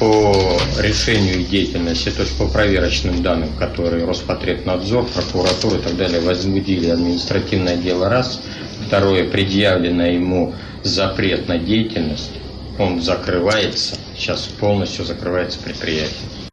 по 0.02 0.34
решению 0.80 1.45
деятельности, 1.45 2.10
то 2.10 2.24
есть 2.24 2.36
по 2.36 2.47
проверочным 2.47 3.21
данным, 3.21 3.50
которые 3.60 4.04
Роспотребнадзор, 4.06 5.06
прокуратура 5.06 5.78
и 5.78 5.82
так 5.82 5.95
далее 5.95 6.19
возбудили 6.21 6.89
административное 6.89 7.76
дело 7.78 8.10
раз, 8.10 8.41
второе, 8.88 9.30
предъявлено 9.30 10.08
ему 10.08 10.56
запрет 10.84 11.47
на 11.47 11.60
деятельность, 11.60 12.32
он 12.80 13.00
закрывается, 13.00 13.95
сейчас 14.17 14.47
полностью 14.47 15.06
закрывается 15.06 15.60
предприятие. 15.60 16.50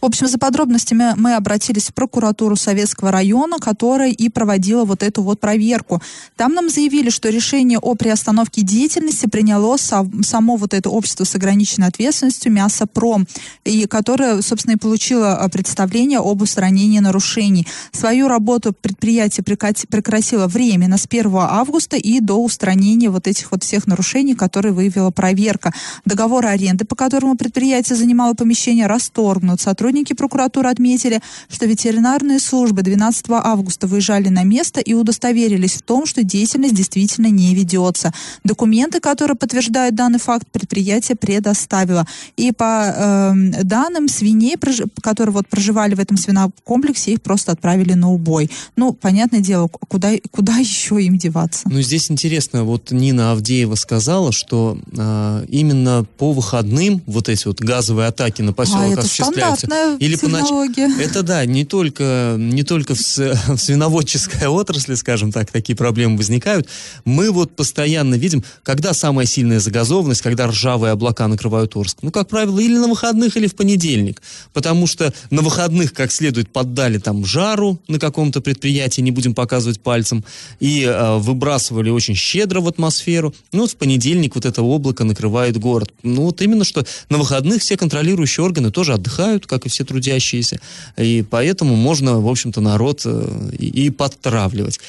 В 0.00 0.06
общем, 0.06 0.28
за 0.28 0.38
подробностями 0.38 1.12
мы 1.16 1.34
обратились 1.34 1.88
в 1.88 1.94
прокуратуру 1.94 2.56
Советского 2.56 3.10
района, 3.10 3.58
которая 3.58 4.10
и 4.10 4.30
проводила 4.30 4.84
вот 4.84 5.02
эту 5.02 5.22
вот 5.22 5.40
проверку. 5.40 6.00
Там 6.36 6.54
нам 6.54 6.70
заявили, 6.70 7.10
что 7.10 7.28
решение 7.28 7.78
о 7.78 7.94
приостановке 7.94 8.62
деятельности 8.62 9.26
приняло 9.26 9.76
само 9.76 10.56
вот 10.56 10.72
это 10.72 10.88
общество 10.88 11.24
с 11.24 11.34
ограниченной 11.34 11.88
ответственностью 11.88 12.50
«Мясопром», 12.50 13.26
и 13.64 13.86
которое, 13.86 14.40
собственно, 14.40 14.74
и 14.74 14.78
получило 14.78 15.36
а, 15.36 15.48
представление 15.50 16.20
об 16.20 16.40
устранении 16.40 16.98
нарушений. 17.00 17.66
Свою 17.92 18.28
работу 18.28 18.72
предприятие 18.72 19.44
прекратило 19.44 20.46
временно 20.46 20.96
с 20.96 21.06
1 21.08 21.30
августа 21.34 21.96
и 21.96 22.20
до 22.20 22.36
устранения 22.42 23.10
вот 23.10 23.26
этих 23.26 23.50
вот 23.52 23.64
всех 23.64 23.86
нарушений, 23.86 24.34
которые 24.34 24.72
выявила 24.72 25.10
проверка. 25.10 25.74
Договор 26.06 26.46
аренды, 26.46 26.86
по 26.86 26.96
которому 26.96 27.36
предприятие 27.36 27.96
занимало 27.96 28.32
помещение, 28.32 28.86
расторгнут. 28.86 29.60
Сотрудники 29.60 29.89
прокуратуры 30.14 30.68
отметили, 30.68 31.20
что 31.48 31.66
ветеринарные 31.66 32.38
службы 32.38 32.82
12 32.82 33.24
августа 33.30 33.86
выезжали 33.86 34.28
на 34.28 34.44
место 34.44 34.80
и 34.80 34.94
удостоверились 34.94 35.74
в 35.74 35.82
том, 35.82 36.06
что 36.06 36.22
деятельность 36.22 36.74
действительно 36.74 37.26
не 37.28 37.54
ведется. 37.54 38.12
Документы, 38.44 39.00
которые 39.00 39.36
подтверждают 39.36 39.94
данный 39.94 40.18
факт, 40.18 40.46
предприятие 40.50 41.16
предоставило. 41.16 42.06
И 42.36 42.52
по 42.52 42.94
э, 42.94 43.62
данным 43.62 44.08
свиней, 44.08 44.56
которые 45.02 45.32
вот 45.32 45.48
проживали 45.48 45.94
в 45.94 46.00
этом 46.00 46.16
свинокомплексе, 46.16 47.12
их 47.12 47.22
просто 47.22 47.52
отправили 47.52 47.94
на 47.94 48.10
убой. 48.10 48.50
Ну, 48.76 48.92
понятное 48.92 49.40
дело, 49.40 49.68
куда, 49.68 50.12
куда 50.30 50.56
еще 50.58 51.02
им 51.02 51.18
деваться? 51.18 51.68
Ну, 51.70 51.80
здесь 51.82 52.10
интересно, 52.10 52.64
вот 52.64 52.90
Нина 52.90 53.32
Авдеева 53.32 53.74
сказала, 53.74 54.32
что 54.32 54.78
э, 54.92 55.46
именно 55.48 56.04
по 56.18 56.32
выходным 56.32 57.02
вот 57.06 57.28
эти 57.28 57.46
вот 57.46 57.60
газовые 57.60 58.08
атаки 58.08 58.42
на 58.42 58.52
поселок 58.52 58.96
а, 58.96 59.00
осуществляются. 59.00 59.66
Или 59.98 60.16
по 60.16 60.28
ночам. 60.28 60.70
Это 60.98 61.22
да, 61.22 61.44
не 61.46 61.64
только, 61.64 62.36
не 62.38 62.62
только 62.62 62.94
в, 62.94 63.00
в 63.08 63.56
свиноводческой 63.58 64.48
отрасли, 64.48 64.94
скажем 64.94 65.32
так, 65.32 65.50
такие 65.50 65.76
проблемы 65.76 66.16
возникают. 66.16 66.68
Мы 67.04 67.30
вот 67.30 67.56
постоянно 67.56 68.14
видим, 68.14 68.44
когда 68.62 68.92
самая 68.92 69.26
сильная 69.26 69.60
загазованность, 69.60 70.22
когда 70.22 70.46
ржавые 70.46 70.92
облака 70.92 71.28
накрывают 71.28 71.76
Орск. 71.76 71.98
Ну, 72.02 72.10
как 72.10 72.28
правило, 72.28 72.58
или 72.58 72.76
на 72.76 72.88
выходных, 72.88 73.36
или 73.36 73.46
в 73.46 73.54
понедельник. 73.54 74.22
Потому 74.52 74.86
что 74.86 75.12
на 75.30 75.42
выходных 75.42 75.92
как 75.92 76.12
следует 76.12 76.50
поддали 76.50 76.98
там 76.98 77.24
жару 77.24 77.80
на 77.88 77.98
каком-то 77.98 78.40
предприятии, 78.40 79.00
не 79.00 79.10
будем 79.10 79.34
показывать 79.34 79.80
пальцем, 79.80 80.24
и 80.58 80.84
э, 80.84 81.16
выбрасывали 81.18 81.90
очень 81.90 82.14
щедро 82.14 82.60
в 82.60 82.68
атмосферу. 82.68 83.34
Ну, 83.52 83.62
вот 83.62 83.70
в 83.72 83.76
понедельник 83.76 84.34
вот 84.34 84.44
это 84.44 84.62
облако 84.62 85.04
накрывает 85.04 85.58
город. 85.58 85.92
Ну, 86.02 86.22
вот 86.22 86.42
именно 86.42 86.64
что 86.64 86.84
на 87.08 87.18
выходных 87.18 87.62
все 87.62 87.76
контролирующие 87.76 88.44
органы 88.44 88.70
тоже 88.70 88.94
отдыхают, 88.94 89.46
как 89.46 89.66
и 89.66 89.68
все 89.70 89.84
трудящиеся. 89.84 90.60
И 90.96 91.24
поэтому 91.28 91.76
можно, 91.76 92.20
в 92.20 92.28
общем-то, 92.28 92.60
народ 92.60 93.02
э, 93.04 93.50
и, 93.58 93.86
и 93.86 93.90
подтравливать. 93.90 94.80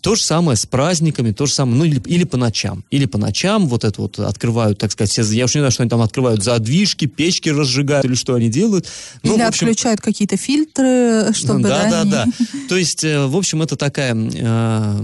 То 0.00 0.14
же 0.14 0.22
самое 0.22 0.56
с 0.56 0.66
праздниками, 0.66 1.32
то 1.32 1.46
же 1.46 1.52
самое, 1.52 1.78
ну, 1.78 1.84
или, 1.84 2.00
или 2.06 2.24
по 2.24 2.36
ночам. 2.36 2.84
Или 2.90 3.06
по 3.06 3.18
ночам 3.18 3.66
вот 3.68 3.84
это 3.84 4.00
вот 4.00 4.18
открывают, 4.18 4.78
так 4.78 4.92
сказать, 4.92 5.10
все, 5.10 5.22
я 5.22 5.46
уж 5.46 5.54
не 5.54 5.60
знаю, 5.60 5.72
что 5.72 5.82
они 5.82 5.90
там 5.90 6.00
открывают, 6.00 6.42
задвижки, 6.42 7.06
печки 7.06 7.48
разжигают, 7.48 8.04
или 8.04 8.14
что 8.14 8.34
они 8.34 8.48
делают. 8.48 8.86
Ну, 9.22 9.34
или 9.34 9.42
общем, 9.42 9.66
отключают 9.66 10.00
какие-то 10.00 10.36
фильтры, 10.36 11.32
чтобы... 11.34 11.62
Да, 11.62 11.90
да, 11.90 12.04
да. 12.04 12.26
То 12.68 12.76
есть, 12.76 13.04
э, 13.04 13.26
в 13.26 13.36
общем, 13.36 13.62
это 13.62 13.76
такая 13.76 14.14
э, 14.14 15.00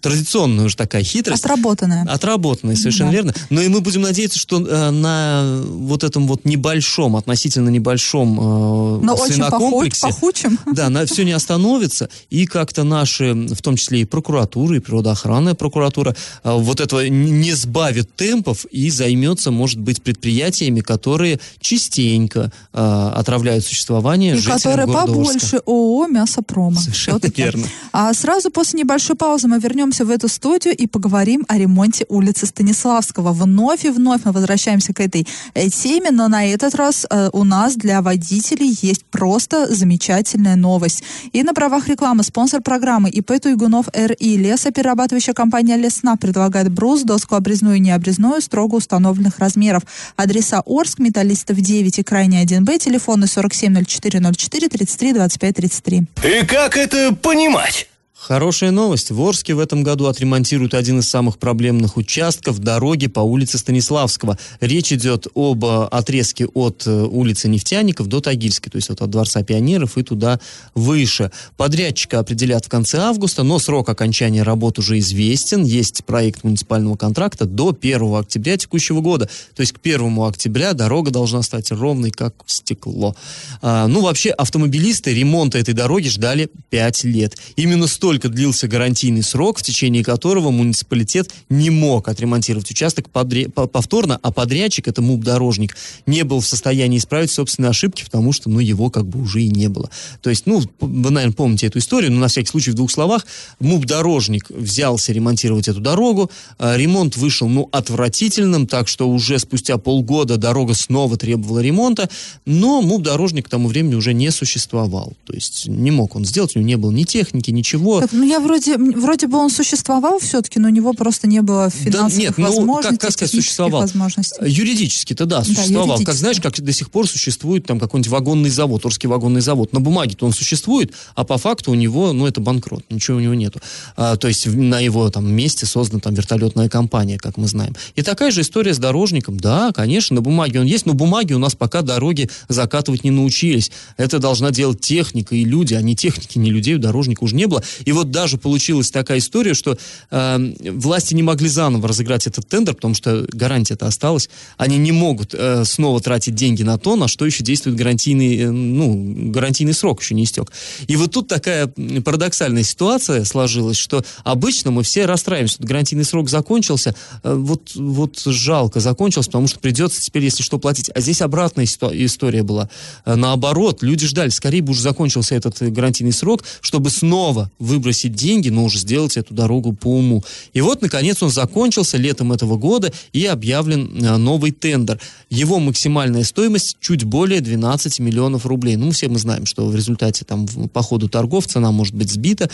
традиционная 0.00 0.64
уже 0.64 0.76
такая 0.76 1.02
хитрость. 1.02 1.44
Отработанная. 1.44 2.04
Отработанная, 2.08 2.76
совершенно 2.76 3.10
да. 3.10 3.16
верно. 3.16 3.34
Но 3.50 3.60
и 3.60 3.68
мы 3.68 3.80
будем 3.80 4.02
надеяться, 4.02 4.38
что 4.38 4.60
э, 4.60 4.90
на 4.90 5.62
вот 5.66 6.04
этом 6.04 6.26
вот 6.26 6.44
небольшом, 6.44 7.16
относительно 7.16 7.68
небольшом 7.68 8.40
э, 8.40 8.63
Но 8.64 9.16
свинокомплексе... 9.16 10.06
Очень 10.06 10.14
пахучим. 10.14 10.58
Да, 10.74 10.90
на, 10.90 11.06
все 11.06 11.24
не 11.24 11.32
остановится. 11.32 12.08
И 12.30 12.46
как-то 12.46 12.84
наши, 12.84 13.32
в 13.32 13.62
том 13.62 13.76
числе 13.76 14.00
и 14.00 14.04
прокуратура, 14.04 14.76
и 14.76 14.80
природоохранная 14.80 15.54
прокуратура, 15.54 16.16
э, 16.42 16.52
вот 16.52 16.80
этого 16.80 17.06
не 17.06 17.52
сбавит 17.52 18.14
темпов 18.16 18.64
и 18.66 18.90
займется, 18.90 19.50
может 19.50 19.78
быть, 19.78 20.02
предприятиями, 20.02 20.80
которые 20.80 21.40
частенько 21.60 22.52
э, 22.72 23.10
отравляют 23.14 23.64
существование 23.64 24.34
и 24.34 24.36
жителям 24.36 24.56
которые 24.56 24.86
города 24.86 25.06
побольше 25.06 25.56
Орска. 25.56 25.62
ООО 25.66 26.06
«Мясопрома». 26.06 26.80
Совершенно 26.80 27.20
верно. 27.36 27.66
А 27.92 28.12
сразу 28.14 28.50
после 28.50 28.80
небольшой 28.80 29.16
паузы 29.16 29.48
мы 29.48 29.58
вернемся 29.58 30.04
в 30.04 30.10
эту 30.10 30.28
студию 30.28 30.74
и 30.76 30.86
поговорим 30.86 31.44
о 31.48 31.58
ремонте 31.58 32.06
улицы 32.08 32.46
Станиславского. 32.46 33.32
Вновь 33.32 33.84
и 33.84 33.90
вновь 33.90 34.22
мы 34.24 34.32
возвращаемся 34.32 34.92
к 34.92 35.00
этой 35.00 35.26
э, 35.54 35.68
теме, 35.68 36.10
но 36.10 36.28
на 36.28 36.46
этот 36.46 36.74
раз 36.74 37.06
э, 37.08 37.30
у 37.32 37.44
нас 37.44 37.76
для 37.76 38.02
водителей 38.02 38.53
есть 38.62 39.04
просто 39.06 39.74
замечательная 39.74 40.56
новость. 40.56 41.02
И 41.32 41.42
на 41.42 41.54
правах 41.54 41.88
рекламы 41.88 42.22
спонсор 42.22 42.60
программы 42.60 43.10
ИП 43.10 43.40
Туйгунов 43.40 43.86
РИ 43.92 44.36
лесоперерабатывающая 44.36 45.34
компания 45.34 45.76
Лесна 45.76 46.16
предлагает 46.16 46.70
брус, 46.70 47.02
доску 47.02 47.34
обрезную 47.34 47.76
и 47.76 47.80
необрезную 47.80 48.40
строго 48.40 48.76
установленных 48.76 49.38
размеров. 49.38 49.82
Адреса 50.16 50.62
Орск, 50.66 50.98
Металлистов 50.98 51.60
9 51.60 51.98
и 51.98 52.02
Крайний 52.02 52.44
1Б, 52.44 52.78
телефоны 52.78 53.26
470404 53.26 54.68
33 54.68 55.12
25 55.12 55.56
33. 55.56 56.06
И 56.22 56.46
как 56.46 56.76
это 56.76 57.14
понимать? 57.14 57.88
Хорошая 58.26 58.70
новость. 58.70 59.10
В 59.10 59.20
Орске 59.20 59.52
в 59.52 59.58
этом 59.58 59.82
году 59.82 60.06
отремонтируют 60.06 60.72
один 60.72 61.00
из 61.00 61.10
самых 61.10 61.36
проблемных 61.36 61.98
участков 61.98 62.58
дороги 62.58 63.06
по 63.06 63.20
улице 63.20 63.58
Станиславского. 63.58 64.38
Речь 64.60 64.94
идет 64.94 65.26
об 65.34 65.62
э, 65.62 65.84
отрезке 65.90 66.46
от 66.46 66.84
э, 66.86 66.90
улицы 66.90 67.48
Нефтяников 67.48 68.06
до 68.06 68.22
Тагильской, 68.22 68.72
то 68.72 68.76
есть 68.76 68.88
вот 68.88 69.02
от 69.02 69.10
Дворца 69.10 69.42
пионеров 69.42 69.98
и 69.98 70.02
туда 70.02 70.40
выше. 70.74 71.32
Подрядчика 71.58 72.18
определят 72.18 72.64
в 72.64 72.70
конце 72.70 72.96
августа, 72.96 73.42
но 73.42 73.58
срок 73.58 73.90
окончания 73.90 74.42
работ 74.42 74.78
уже 74.78 74.98
известен. 75.00 75.62
Есть 75.62 76.06
проект 76.06 76.44
муниципального 76.44 76.96
контракта 76.96 77.44
до 77.44 77.76
1 77.78 78.14
октября 78.14 78.56
текущего 78.56 79.02
года. 79.02 79.28
То 79.54 79.60
есть 79.60 79.72
к 79.72 79.80
1 79.84 80.18
октября 80.20 80.72
дорога 80.72 81.10
должна 81.10 81.42
стать 81.42 81.70
ровной, 81.72 82.10
как 82.10 82.34
стекло. 82.46 83.14
А, 83.60 83.86
ну, 83.86 84.00
вообще, 84.00 84.30
автомобилисты 84.30 85.12
ремонта 85.12 85.58
этой 85.58 85.74
дороги 85.74 86.08
ждали 86.08 86.48
5 86.70 87.04
лет. 87.04 87.36
Именно 87.56 87.86
столько 87.86 88.13
столько 88.14 88.28
длился 88.28 88.68
гарантийный 88.68 89.24
срок, 89.24 89.58
в 89.58 89.62
течение 89.64 90.04
которого 90.04 90.52
муниципалитет 90.52 91.32
не 91.48 91.70
мог 91.70 92.06
отремонтировать 92.06 92.70
участок 92.70 93.10
подря... 93.10 93.48
повторно, 93.48 94.20
а 94.22 94.30
подрядчик, 94.30 94.86
это 94.86 95.02
МУП-дорожник, 95.02 95.76
не 96.06 96.22
был 96.22 96.38
в 96.38 96.46
состоянии 96.46 96.98
исправить 96.98 97.32
собственные 97.32 97.70
ошибки, 97.70 98.04
потому 98.04 98.32
что, 98.32 98.48
ну, 98.48 98.60
его 98.60 98.88
как 98.88 99.04
бы 99.04 99.20
уже 99.20 99.42
и 99.42 99.48
не 99.48 99.68
было. 99.68 99.90
То 100.22 100.30
есть, 100.30 100.46
ну, 100.46 100.62
вы, 100.78 101.10
наверное, 101.10 101.34
помните 101.34 101.66
эту 101.66 101.80
историю, 101.80 102.12
но 102.12 102.20
на 102.20 102.28
всякий 102.28 102.46
случай 102.46 102.70
в 102.70 102.74
двух 102.74 102.88
словах, 102.88 103.26
МУП-дорожник 103.58 104.48
взялся 104.48 105.12
ремонтировать 105.12 105.66
эту 105.66 105.80
дорогу, 105.80 106.30
а 106.58 106.76
ремонт 106.76 107.16
вышел, 107.16 107.48
ну, 107.48 107.68
отвратительным, 107.72 108.68
так 108.68 108.86
что 108.86 109.08
уже 109.08 109.40
спустя 109.40 109.76
полгода 109.76 110.36
дорога 110.36 110.74
снова 110.74 111.16
требовала 111.16 111.58
ремонта, 111.58 112.08
но 112.46 112.80
МУП-дорожник 112.80 113.46
к 113.46 113.48
тому 113.48 113.66
времени 113.66 113.96
уже 113.96 114.14
не 114.14 114.30
существовал. 114.30 115.14
То 115.26 115.32
есть 115.32 115.66
не 115.66 115.90
мог 115.90 116.14
он 116.14 116.24
сделать, 116.24 116.54
у 116.54 116.60
него 116.60 116.68
не 116.68 116.76
было 116.76 116.92
ни 116.92 117.02
техники, 117.02 117.50
ничего. 117.50 117.93
Так, 118.00 118.12
ну 118.12 118.24
я 118.24 118.40
вроде, 118.40 118.76
вроде 118.76 119.26
бы 119.26 119.38
он 119.38 119.50
существовал 119.50 120.18
все-таки, 120.18 120.58
но 120.58 120.68
у 120.68 120.70
него 120.70 120.92
просто 120.92 121.26
не 121.26 121.42
было 121.42 121.70
финансовых 121.70 122.12
да, 122.12 122.20
нет, 122.20 122.38
возможностей, 122.38 122.90
ну, 122.90 122.98
как, 122.98 123.00
как 123.00 123.12
сказать, 123.12 123.34
существовал? 123.34 123.82
возможностей. 123.82 124.36
Юридически-то 124.44 125.26
да, 125.26 125.44
существовал. 125.44 125.98
Да, 125.98 126.04
как 126.04 126.14
знаешь, 126.14 126.40
как 126.40 126.60
до 126.60 126.72
сих 126.72 126.90
пор 126.90 127.08
существует 127.08 127.66
там 127.66 127.78
какой-нибудь 127.78 128.10
вагонный 128.10 128.50
завод, 128.50 128.84
Орский 128.84 129.08
вагонный 129.08 129.40
завод. 129.40 129.72
На 129.72 129.80
бумаге-то 129.80 130.26
он 130.26 130.32
существует, 130.32 130.92
а 131.14 131.24
по 131.24 131.38
факту 131.38 131.72
у 131.72 131.74
него, 131.74 132.12
ну 132.12 132.26
это 132.26 132.40
банкрот, 132.40 132.84
ничего 132.90 133.18
у 133.18 133.20
него 133.20 133.34
нету. 133.34 133.60
А, 133.96 134.16
то 134.16 134.28
есть 134.28 134.46
на 134.46 134.80
его 134.80 135.10
там 135.10 135.32
месте 135.32 135.66
создана 135.66 136.00
там 136.00 136.14
вертолетная 136.14 136.68
компания, 136.68 137.18
как 137.18 137.36
мы 137.36 137.46
знаем. 137.48 137.74
И 137.94 138.02
такая 138.02 138.30
же 138.30 138.42
история 138.42 138.74
с 138.74 138.78
дорожником. 138.78 139.38
Да, 139.38 139.72
конечно, 139.72 140.16
на 140.16 140.22
бумаге 140.22 140.60
он 140.60 140.66
есть, 140.66 140.86
но 140.86 140.94
бумаги 140.94 141.32
у 141.32 141.38
нас 141.38 141.54
пока 141.54 141.82
дороги 141.82 142.30
закатывать 142.48 143.04
не 143.04 143.10
научились. 143.10 143.70
Это 143.96 144.18
должна 144.18 144.50
делать 144.50 144.80
техника 144.80 145.34
и 145.34 145.44
люди, 145.44 145.74
а 145.74 145.82
не 145.82 145.96
техники, 145.96 146.38
не 146.38 146.50
людей 146.50 146.74
у 146.74 146.78
дорожника 146.78 147.24
уже 147.24 147.36
не 147.36 147.46
было. 147.46 147.62
И 147.84 147.92
вот 147.92 148.10
даже 148.10 148.38
получилась 148.38 148.90
такая 148.90 149.18
история, 149.18 149.54
что 149.54 149.76
э, 150.10 150.54
власти 150.70 151.14
не 151.14 151.22
могли 151.22 151.48
заново 151.48 151.88
разыграть 151.88 152.26
этот 152.26 152.48
тендер, 152.48 152.74
потому 152.74 152.94
что 152.94 153.26
гарантия-то 153.32 153.86
осталась. 153.86 154.28
Они 154.56 154.76
не 154.78 154.92
могут 154.92 155.34
э, 155.34 155.64
снова 155.64 156.00
тратить 156.00 156.34
деньги 156.34 156.62
на 156.62 156.78
то, 156.78 156.96
на 156.96 157.08
что 157.08 157.26
еще 157.26 157.42
действует 157.42 157.76
гарантийный, 157.76 158.36
э, 158.36 158.50
ну, 158.50 159.30
гарантийный 159.30 159.74
срок 159.74 160.02
еще 160.02 160.14
не 160.14 160.24
истек. 160.24 160.50
И 160.86 160.96
вот 160.96 161.12
тут 161.12 161.28
такая 161.28 161.66
парадоксальная 161.66 162.62
ситуация 162.62 163.24
сложилась, 163.24 163.76
что 163.76 164.04
обычно 164.24 164.70
мы 164.70 164.82
все 164.82 165.06
расстраиваемся. 165.06 165.56
Вот 165.58 165.68
гарантийный 165.68 166.04
срок 166.04 166.28
закончился, 166.28 166.94
э, 167.22 167.34
вот, 167.34 167.72
вот 167.74 168.20
жалко 168.24 168.80
закончился, 168.80 169.28
потому 169.28 169.48
что 169.48 169.58
придется 169.58 170.00
теперь, 170.00 170.24
если 170.24 170.42
что, 170.42 170.58
платить. 170.58 170.90
А 170.94 171.00
здесь 171.00 171.22
обратная 171.22 171.64
история 171.64 172.42
была. 172.42 172.68
Э, 173.04 173.14
наоборот, 173.14 173.82
люди 173.82 174.06
ждали, 174.06 174.30
скорее 174.30 174.62
бы 174.62 174.72
уже 174.72 174.82
закончился 174.82 175.34
этот 175.34 175.60
гарантийный 175.60 176.12
срок, 176.12 176.44
чтобы 176.60 176.90
снова 176.90 177.50
вы 177.58 177.73
выбросить 177.74 178.14
деньги, 178.14 178.48
но 178.48 178.64
уже 178.64 178.78
сделать 178.78 179.16
эту 179.16 179.34
дорогу 179.34 179.72
по 179.72 179.88
уму. 179.88 180.24
И 180.52 180.60
вот, 180.60 180.82
наконец, 180.82 181.22
он 181.22 181.30
закончился 181.30 181.96
летом 181.96 182.32
этого 182.32 182.56
года 182.56 182.92
и 183.12 183.26
объявлен 183.26 183.90
э, 184.02 184.16
новый 184.16 184.52
тендер. 184.52 185.00
Его 185.30 185.58
максимальная 185.58 186.24
стоимость 186.24 186.76
чуть 186.80 187.04
более 187.04 187.40
12 187.40 188.00
миллионов 188.00 188.46
рублей. 188.46 188.76
Ну, 188.76 188.90
все 188.92 189.08
мы 189.08 189.18
знаем, 189.18 189.46
что 189.46 189.66
в 189.66 189.74
результате 189.74 190.24
там 190.24 190.46
по 190.72 190.82
ходу 190.82 191.08
торгов 191.08 191.46
цена 191.46 191.72
может 191.72 191.94
быть 191.94 192.10
сбита 192.10 192.50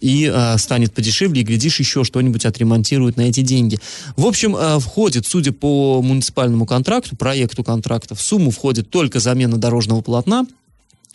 и 0.00 0.30
э, 0.32 0.58
станет 0.58 0.92
подешевле, 0.92 1.42
и, 1.42 1.44
глядишь, 1.44 1.78
еще 1.78 2.04
что-нибудь 2.04 2.44
отремонтируют 2.44 3.16
на 3.16 3.22
эти 3.22 3.40
деньги. 3.40 3.78
В 4.16 4.26
общем, 4.26 4.56
э, 4.56 4.78
входит, 4.78 5.26
судя 5.26 5.52
по 5.52 6.02
муниципальному 6.02 6.66
контракту, 6.66 7.16
проекту 7.16 7.62
контракта, 7.64 8.14
в 8.14 8.20
сумму 8.20 8.50
входит 8.50 8.90
только 8.90 9.20
замена 9.20 9.56
дорожного 9.56 10.00
полотна, 10.00 10.46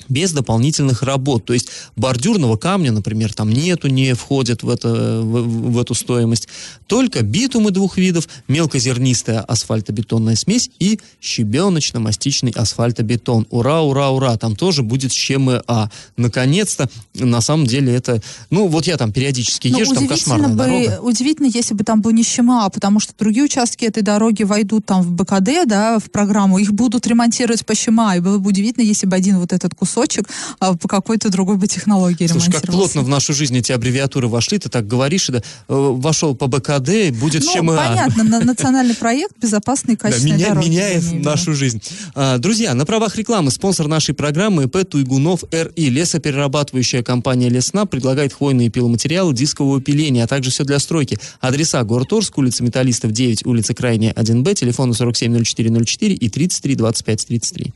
без 0.10 0.32
дополнительных 0.32 1.04
работ. 1.04 1.46
То 1.46 1.54
есть 1.54 1.70
бордюрного 1.96 2.58
камня, 2.58 2.92
например, 2.92 3.34
там 3.34 3.52
нету, 3.52 3.88
не 3.88 4.14
входит 4.14 4.64
в, 4.64 4.70
это, 4.70 5.22
в, 5.22 5.72
в 5.72 5.80
эту 5.80 5.94
стоимость. 5.94 6.48
Только 6.88 7.24
битумы 7.24 7.72
двух 7.72 7.98
видов, 7.98 8.28
мелкозернистая 8.48 9.42
асфальтобетонная 9.42 10.36
смесь 10.36 10.70
и 10.80 11.00
щебеночно-мастичный 11.22 12.52
асфальтобетон. 12.52 13.48
Ура, 13.50 13.82
ура, 13.82 14.10
ура! 14.12 14.38
Там 14.38 14.56
тоже 14.56 14.84
будет 14.84 15.12
ЩМА. 15.12 15.92
Наконец-то, 16.16 16.90
на 17.16 17.42
самом 17.42 17.66
деле 17.66 17.94
это... 17.94 18.22
Ну, 18.50 18.68
вот 18.68 18.88
я 18.88 18.98
там 18.98 19.12
периодически 19.12 19.68
езжу, 19.68 19.96
там 19.96 20.08
кошмарная 20.08 20.50
бы, 20.50 20.56
дорога. 20.56 21.00
Удивительно, 21.02 21.48
если 21.48 21.74
бы 21.74 21.84
там 21.84 22.02
был 22.02 22.12
не 22.12 22.24
ЩМА, 22.24 22.70
потому 22.70 23.00
что 23.00 23.14
другие 23.18 23.46
участки 23.46 23.84
этой 23.86 24.04
дороги 24.04 24.44
войдут 24.44 24.86
там 24.86 25.02
в 25.02 25.12
БКД, 25.12 25.68
да, 25.68 26.00
в 26.00 26.10
программу, 26.12 26.60
их 26.60 26.74
будут 26.74 27.08
ремонтировать 27.08 27.66
по 27.66 27.76
ЩМА, 27.76 28.18
и 28.18 28.20
было 28.20 28.38
бы 28.38 28.50
удивительно, 28.50 28.86
если 28.86 29.06
бы 29.06 29.16
один 29.16 29.40
вот 29.40 29.52
этот 29.52 29.76
кусок 29.76 29.87
кусочек 29.88 30.28
а, 30.60 30.76
по 30.76 30.88
какой-то 30.88 31.30
другой 31.30 31.58
бы 31.58 31.68
технологии 31.68 32.28
Слушай, 32.28 32.52
как 32.52 32.64
плотно 32.64 33.02
в 33.02 33.10
нашу 33.10 33.34
жизнь 33.34 33.58
эти 33.58 33.72
аббревиатуры 33.72 34.28
вошли, 34.28 34.60
ты 34.60 34.70
так 34.70 34.86
говоришь, 34.86 35.28
да, 35.28 35.40
э, 35.40 35.42
вошел 35.68 36.36
по 36.36 36.48
БКД, 36.48 37.12
будет 37.14 37.44
ну, 37.46 37.54
ЧМА. 37.54 37.78
понятно, 37.78 38.24
на, 38.24 38.40
национальный 38.42 38.96
проект 38.96 39.38
безопасный 39.42 39.94
и 39.94 39.98
качественной 39.98 40.32
да, 40.32 40.38
меня, 40.38 40.48
дороги. 40.50 40.70
Меняет 40.70 41.24
нашу 41.24 41.54
жизнь. 41.54 41.82
А, 42.16 42.38
друзья, 42.38 42.74
на 42.74 42.86
правах 42.86 43.16
рекламы 43.16 43.52
спонсор 43.52 43.88
нашей 43.88 44.14
программы 44.14 44.64
ИП 44.64 44.88
Туйгунов 44.88 45.44
РИ. 45.52 45.90
Лесоперерабатывающая 45.90 47.02
компания 47.02 47.50
Лесна 47.50 47.86
предлагает 47.86 48.34
хвойные 48.34 48.70
пиломатериалы 48.70 49.34
дискового 49.34 49.82
пиления, 49.82 50.26
а 50.26 50.28
также 50.28 50.52
все 50.52 50.64
для 50.64 50.80
стройки. 50.80 51.18
Адреса 51.40 51.84
город 51.84 52.12
Орск, 52.12 52.38
улица 52.38 52.64
Металлистов 52.64 53.12
9, 53.12 53.46
улица 53.46 53.74
Крайняя 53.74 54.14
1Б, 54.14 54.54
телефоны 54.54 54.94
470404 54.94 56.14
и 56.14 56.30
33 56.30 56.76
25 56.76 57.28
33. 57.28 57.74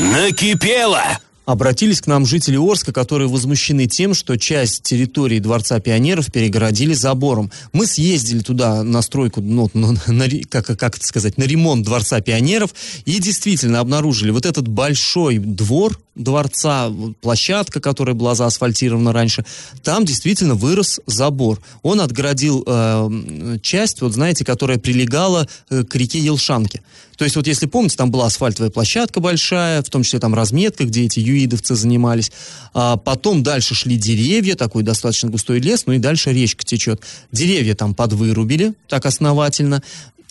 Накипело! 0.00 1.02
Обратились 1.44 2.00
к 2.00 2.06
нам 2.06 2.24
жители 2.24 2.56
Орска, 2.56 2.92
которые 2.92 3.28
возмущены 3.28 3.86
тем, 3.86 4.14
что 4.14 4.38
часть 4.38 4.82
территории 4.82 5.40
Дворца 5.40 5.78
пионеров 5.80 6.32
перегородили 6.32 6.94
забором. 6.94 7.50
Мы 7.72 7.86
съездили 7.86 8.40
туда 8.40 8.82
на 8.82 9.02
стройку, 9.02 9.42
ну, 9.42 9.68
на, 9.74 9.96
на, 10.06 10.24
как, 10.48 10.66
как 10.78 10.96
это 10.96 11.06
сказать, 11.06 11.36
на 11.36 11.44
ремонт 11.44 11.84
Дворца 11.84 12.20
пионеров 12.20 12.70
и 13.04 13.18
действительно 13.18 13.80
обнаружили 13.80 14.30
вот 14.30 14.46
этот 14.46 14.68
большой 14.68 15.38
двор 15.38 15.98
дворца, 16.22 16.90
площадка, 17.20 17.80
которая 17.80 18.14
была 18.14 18.34
заасфальтирована 18.34 19.12
раньше, 19.12 19.44
там 19.82 20.04
действительно 20.04 20.54
вырос 20.54 21.00
забор. 21.06 21.60
Он 21.82 22.00
отгородил 22.00 22.62
э, 22.66 23.58
часть, 23.62 24.00
вот 24.00 24.12
знаете, 24.12 24.44
которая 24.44 24.78
прилегала 24.78 25.48
э, 25.70 25.84
к 25.84 25.94
реке 25.96 26.18
Елшанке. 26.18 26.82
То 27.20 27.24
есть 27.24 27.36
вот 27.36 27.46
если 27.46 27.66
помните, 27.66 27.96
там 27.96 28.10
была 28.10 28.26
асфальтовая 28.26 28.70
площадка 28.70 29.20
большая, 29.20 29.82
в 29.82 29.90
том 29.90 30.04
числе 30.04 30.20
там 30.20 30.34
разметка, 30.34 30.84
где 30.84 31.04
эти 31.04 31.20
юидовцы 31.20 31.74
занимались. 31.74 32.32
А 32.72 32.96
потом 32.96 33.42
дальше 33.42 33.74
шли 33.74 33.96
деревья, 33.96 34.54
такой 34.54 34.84
достаточно 34.84 35.28
густой 35.28 35.60
лес, 35.60 35.84
ну 35.84 35.92
и 35.92 35.98
дальше 35.98 36.32
речка 36.32 36.64
течет. 36.64 37.02
Деревья 37.30 37.74
там 37.74 37.94
подвырубили 37.94 38.72
так 38.88 39.04
основательно. 39.04 39.82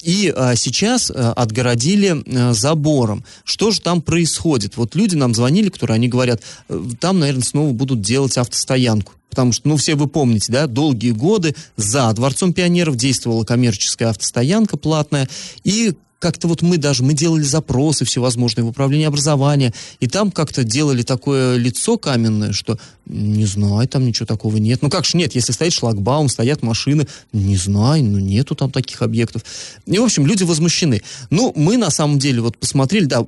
И 0.02 0.34
а, 0.36 0.56
сейчас 0.56 1.12
а, 1.12 1.34
отгородили 1.34 2.24
а, 2.26 2.54
забором. 2.54 3.24
Что 3.44 3.72
же 3.72 3.82
там 3.82 4.02
происходит? 4.02 4.78
Вот 4.78 4.96
люди 4.96 5.16
нам 5.16 5.34
звонили, 5.34 5.70
которые 5.70 5.96
они 5.96 6.08
говорят, 6.08 6.42
«Э, 6.70 6.82
там, 7.00 7.20
наверное, 7.20 7.44
снова 7.44 7.72
будут 7.74 8.02
делать 8.02 8.38
автостоянку. 8.38 9.14
Потому 9.30 9.52
что, 9.52 9.68
ну, 9.68 9.78
все 9.78 9.96
вы 9.96 10.08
помните, 10.08 10.52
да, 10.52 10.68
долгие 10.68 11.12
годы 11.12 11.56
за 11.78 12.12
Дворцом 12.14 12.54
пионеров 12.54 12.96
действовала 12.96 13.44
коммерческая 13.44 14.10
автостоянка 14.10 14.76
платная, 14.76 15.30
и 15.64 15.94
как-то 16.20 16.48
вот 16.48 16.62
мы 16.62 16.78
даже, 16.78 17.04
мы 17.04 17.14
делали 17.14 17.44
запросы 17.44 18.06
всевозможные 18.06 18.66
в 18.66 18.68
управлении 18.68 19.08
образования, 19.08 19.74
и 20.00 20.08
там 20.08 20.32
как-то 20.32 20.64
делали 20.64 21.02
такое 21.02 21.56
лицо 21.58 21.98
каменное, 21.98 22.52
что 22.52 22.78
не 23.06 23.46
знаю, 23.46 23.88
там 23.88 24.06
ничего 24.06 24.26
такого 24.26 24.58
нет. 24.58 24.82
Ну 24.82 24.90
как 24.90 25.06
же 25.06 25.18
нет, 25.18 25.34
если 25.34 25.52
стоит 25.52 25.74
шлагбаум, 25.74 26.30
стоят 26.30 26.62
машины, 26.62 27.08
не 27.32 27.56
знаю, 27.56 28.04
ну 28.04 28.20
нету 28.20 28.54
там 28.54 28.70
таких 28.70 29.02
объектов. 29.02 29.44
И, 29.86 29.98
в 29.98 30.04
общем, 30.04 30.28
люди 30.28 30.44
возмущены. 30.44 31.02
Ну, 31.30 31.54
мы 31.56 31.78
на 31.78 31.90
самом 31.90 32.20
деле 32.20 32.42
вот 32.42 32.58
посмотрели, 32.58 33.06
да, 33.06 33.26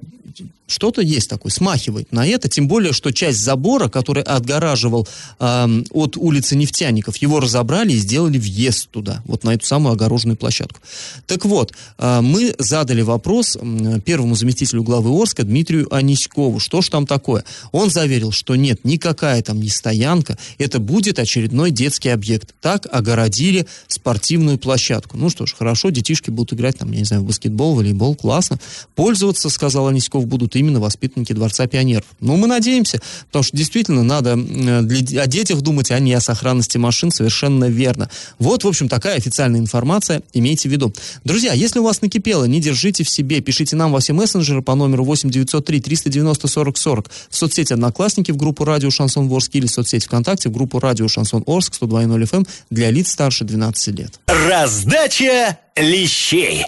что-то 0.72 1.02
есть 1.02 1.30
такое, 1.30 1.52
смахивает 1.52 2.12
на 2.12 2.26
это, 2.26 2.50
тем 2.50 2.68
более, 2.68 2.94
что 2.94 3.12
часть 3.12 3.40
забора, 3.40 3.90
который 3.90 4.24
отгораживал 4.24 5.08
э, 5.40 5.84
от 5.92 6.18
улицы 6.18 6.56
нефтяников, 6.56 7.18
его 7.18 7.40
разобрали 7.40 7.92
и 7.94 7.98
сделали 7.98 8.38
въезд 8.38 8.90
туда, 8.90 9.22
вот 9.26 9.44
на 9.44 9.54
эту 9.54 9.66
самую 9.66 9.94
огороженную 9.94 10.38
площадку. 10.38 10.80
Так 11.28 11.46
вот, 11.46 11.74
э, 11.98 12.22
мы 12.22 12.56
задали 12.58 13.02
вопрос 13.02 13.58
первому 14.06 14.36
заместителю 14.36 14.84
главы 14.84 15.12
Орска 15.12 15.44
Дмитрию 15.44 15.94
Аниськову, 15.94 16.60
что 16.60 16.82
ж 16.82 16.90
там 16.90 17.06
такое. 17.06 17.44
Он 17.72 17.90
заверил, 17.90 18.32
что 18.32 18.56
нет, 18.56 18.86
никакая 18.86 19.42
там 19.42 19.60
не 19.60 19.70
стоянка, 19.70 20.38
это 20.58 20.80
будет 20.80 21.20
очередной 21.20 21.72
детский 21.72 22.10
объект. 22.10 22.54
Так 22.62 22.88
огородили 22.92 23.68
спортивную 23.88 24.58
площадку. 24.58 25.18
Ну 25.18 25.30
что 25.30 25.46
ж, 25.46 25.54
хорошо, 25.58 25.90
детишки 25.90 26.30
будут 26.30 26.54
играть 26.54 26.78
там, 26.78 26.92
я 26.92 27.00
не 27.00 27.06
знаю, 27.06 27.24
в 27.24 27.26
баскетбол, 27.26 27.76
волейбол, 27.76 28.16
классно. 28.16 28.60
Пользоваться, 28.96 29.50
сказал 29.50 29.88
Аниськов, 29.88 30.26
будут 30.28 30.56
именно 30.62 30.80
воспитанники 30.80 31.34
Дворца 31.34 31.68
пионеров. 31.68 32.06
Ну, 32.20 32.38
мы 32.38 32.48
надеемся, 32.48 33.02
потому 33.28 33.44
что 33.44 33.58
действительно 33.58 34.04
надо 34.04 34.36
для, 34.36 35.22
о 35.24 35.28
детях 35.28 35.62
думать, 35.62 35.92
а 35.92 36.00
не 36.00 36.14
о 36.14 36.22
сохранности 36.22 36.78
машин, 36.78 37.12
совершенно 37.12 37.66
верно. 37.66 38.10
Вот, 38.40 38.64
в 38.64 38.68
общем, 38.68 38.88
такая 38.88 39.18
официальная 39.18 39.60
информация, 39.60 40.22
имейте 40.34 40.70
в 40.70 40.72
виду. 40.72 40.94
Друзья, 41.24 41.54
если 41.54 41.80
у 41.80 41.84
вас 41.84 42.02
накипело, 42.02 42.46
не 42.46 42.62
держите 42.62 43.04
в 43.04 43.10
себе, 43.10 43.42
пишите 43.42 43.76
нам 43.76 43.92
во 43.92 44.00
все 44.00 44.14
мессенджеры 44.14 44.62
по 44.62 44.76
номеру 44.76 45.04
8903 45.04 45.82
390 45.82 46.48
40 46.48 46.78
40 46.78 47.10
в 47.30 47.36
соцсети 47.36 47.74
Одноклассники 47.74 48.32
в 48.32 48.38
группу 48.38 48.64
Радио 48.64 48.90
Шансон 48.90 49.28
Ворск 49.28 49.56
или 49.56 49.68
в 49.68 49.72
соцсети 49.72 50.06
ВКонтакте 50.06 50.50
в 50.50 50.52
группу 50.52 50.80
Радио 50.80 51.08
Шансон 51.08 51.44
Орск 51.46 51.74
102.0 51.82 52.24
FM 52.24 52.38
эм 52.38 52.48
для 52.70 52.90
лиц 52.92 53.12
старше 53.12 53.44
12 53.44 53.96
лет. 54.00 54.20
Раздача 54.28 55.58
лещей. 55.76 56.66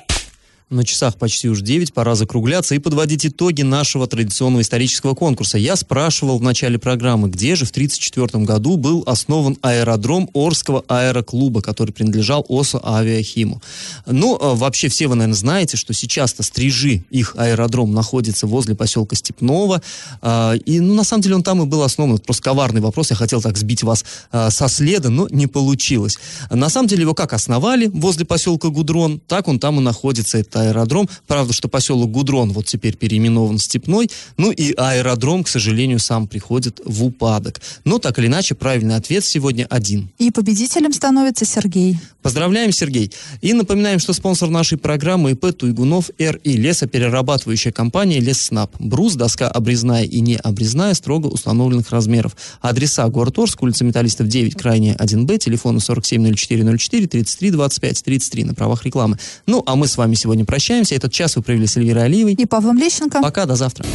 На 0.74 0.84
часах 0.84 1.18
почти 1.18 1.50
уж 1.50 1.62
9, 1.62 1.94
пора 1.94 2.16
закругляться 2.16 2.74
и 2.74 2.80
подводить 2.80 3.28
итоги 3.28 3.62
нашего 3.62 4.08
традиционного 4.08 4.64
исторического 4.64 5.14
конкурса. 5.14 5.60
Я 5.60 5.76
спрашивал 5.76 6.40
в 6.40 6.42
начале 6.42 6.80
программы, 6.80 7.30
где 7.30 7.56
же 7.56 7.66
в 7.66 7.70
1934 7.70 8.44
году 8.44 8.78
был 8.78 9.04
основан 9.06 9.56
аэродром 9.62 10.32
Орского 10.34 10.84
аэроклуба, 10.88 11.62
который 11.62 11.92
принадлежал 11.92 12.44
ОСО 12.50 12.82
Авиахиму. 12.84 13.62
Ну, 14.08 14.36
а, 14.42 14.56
вообще 14.56 14.88
все 14.88 15.08
вы, 15.08 15.14
наверное, 15.14 15.38
знаете, 15.38 15.78
что 15.78 15.94
сейчас-то 15.94 16.42
Стрижи, 16.42 17.04
их 17.12 17.36
аэродром, 17.38 17.94
находится 17.94 18.48
возле 18.48 18.74
поселка 18.74 19.16
Степного. 19.16 19.80
А, 20.24 20.54
и, 20.56 20.80
ну, 20.80 20.96
на 20.96 21.04
самом 21.04 21.22
деле 21.22 21.36
он 21.36 21.44
там 21.44 21.62
и 21.62 21.66
был 21.68 21.84
основан. 21.84 22.16
Это 22.16 22.24
просто 22.24 22.42
коварный 22.42 22.82
вопрос. 22.82 23.12
Я 23.12 23.16
хотел 23.16 23.44
так 23.44 23.58
сбить 23.58 23.84
вас 23.84 24.04
а, 24.32 24.50
со 24.50 24.68
следа, 24.68 25.10
но 25.10 25.28
не 25.30 25.46
получилось. 25.46 26.18
На 26.50 26.70
самом 26.70 26.88
деле 26.88 27.04
его 27.04 27.14
как 27.14 27.34
основали 27.34 27.86
возле 27.94 28.26
поселка 28.26 28.70
Гудрон, 28.70 29.20
так 29.28 29.48
он 29.48 29.60
там 29.60 29.80
и 29.80 29.84
находится. 29.84 30.40
Это 30.40 30.62
аэродром. 30.69 31.10
Правда, 31.28 31.54
что 31.54 31.67
поселок 31.67 32.12
Гудрон 32.12 32.52
вот 32.52 32.65
теперь 32.65 32.97
переименован 32.97 33.58
в 33.58 33.63
Степной. 33.63 34.10
Ну 34.38 34.52
и 34.52 34.73
аэродром, 34.73 35.43
к 35.43 35.47
сожалению, 35.47 35.99
сам 35.99 36.28
приходит 36.28 36.82
в 36.86 37.04
упадок. 37.04 37.62
Но 37.86 37.99
так 37.99 38.19
или 38.19 38.28
иначе, 38.28 38.56
правильный 38.56 38.95
ответ 38.95 39.26
сегодня 39.26 39.65
один. 39.69 40.10
И 40.17 40.32
победителем 40.32 40.93
становится 40.93 41.45
Сергей. 41.45 41.97
Поздравляем, 42.21 42.71
Сергей. 42.71 43.12
И 43.41 43.54
напоминаем, 43.54 43.99
что 43.99 44.13
спонсор 44.13 44.49
нашей 44.49 44.78
программы 44.78 45.32
ИП 45.32 45.54
Туйгунов 45.56 46.10
РИ. 46.17 46.39
Лесоперерабатывающая 46.43 47.71
компания 47.71 48.19
Лесснаб. 48.19 48.73
Брус, 48.80 49.15
доска 49.15 49.49
обрезная 49.49 50.04
и 50.04 50.21
не 50.21 50.38
обрезная, 50.38 50.93
строго 50.93 51.28
установленных 51.28 51.89
размеров. 51.91 52.36
Адреса 52.62 53.08
город 53.10 53.38
Орск, 53.39 53.62
улица 53.62 53.84
Металлистов 53.84 54.28
9, 54.28 54.56
крайняя 54.56 54.95
1Б, 54.95 55.38
телефоны 55.38 55.80
470404 55.80 57.08
33 57.08 57.52
25 57.52 58.04
33 58.04 58.43
на 58.45 58.54
правах 58.54 58.86
рекламы. 58.86 59.19
Ну, 59.45 59.62
а 59.65 59.76
мы 59.76 59.88
с 59.88 59.97
вами 59.97 60.15
сегодня 60.15 60.45
прощаемся. 60.54 60.94
Этот 60.94 61.12
час 61.12 61.36
вы 61.36 61.42
провели 61.42 61.66
с 61.66 61.78
Эльвирой 61.78 62.06
Алиевой. 62.06 62.34
И 62.34 62.46
Павлом 62.46 62.78
Лещенко. 62.78 63.22
Пока, 63.22 63.48
до 63.48 63.56
завтра. 63.56 63.88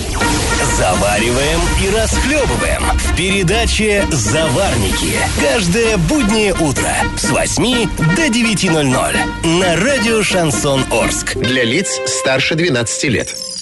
Завариваем 0.77 1.61
и 1.85 1.97
расхлебываем 1.97 2.83
в 2.99 3.17
передаче 3.17 4.05
«Заварники». 4.11 5.15
Каждое 5.41 5.97
буднее 5.97 6.55
утро 6.55 6.93
с 7.17 7.31
8 7.31 7.89
до 8.17 8.27
9.00 8.27 9.59
на 9.61 9.77
радио 9.77 10.21
«Шансон 10.25 10.83
Орск». 10.91 11.37
Для 11.37 11.63
лиц 11.63 12.01
старше 12.07 12.57
12 12.57 13.05
лет. 13.05 13.58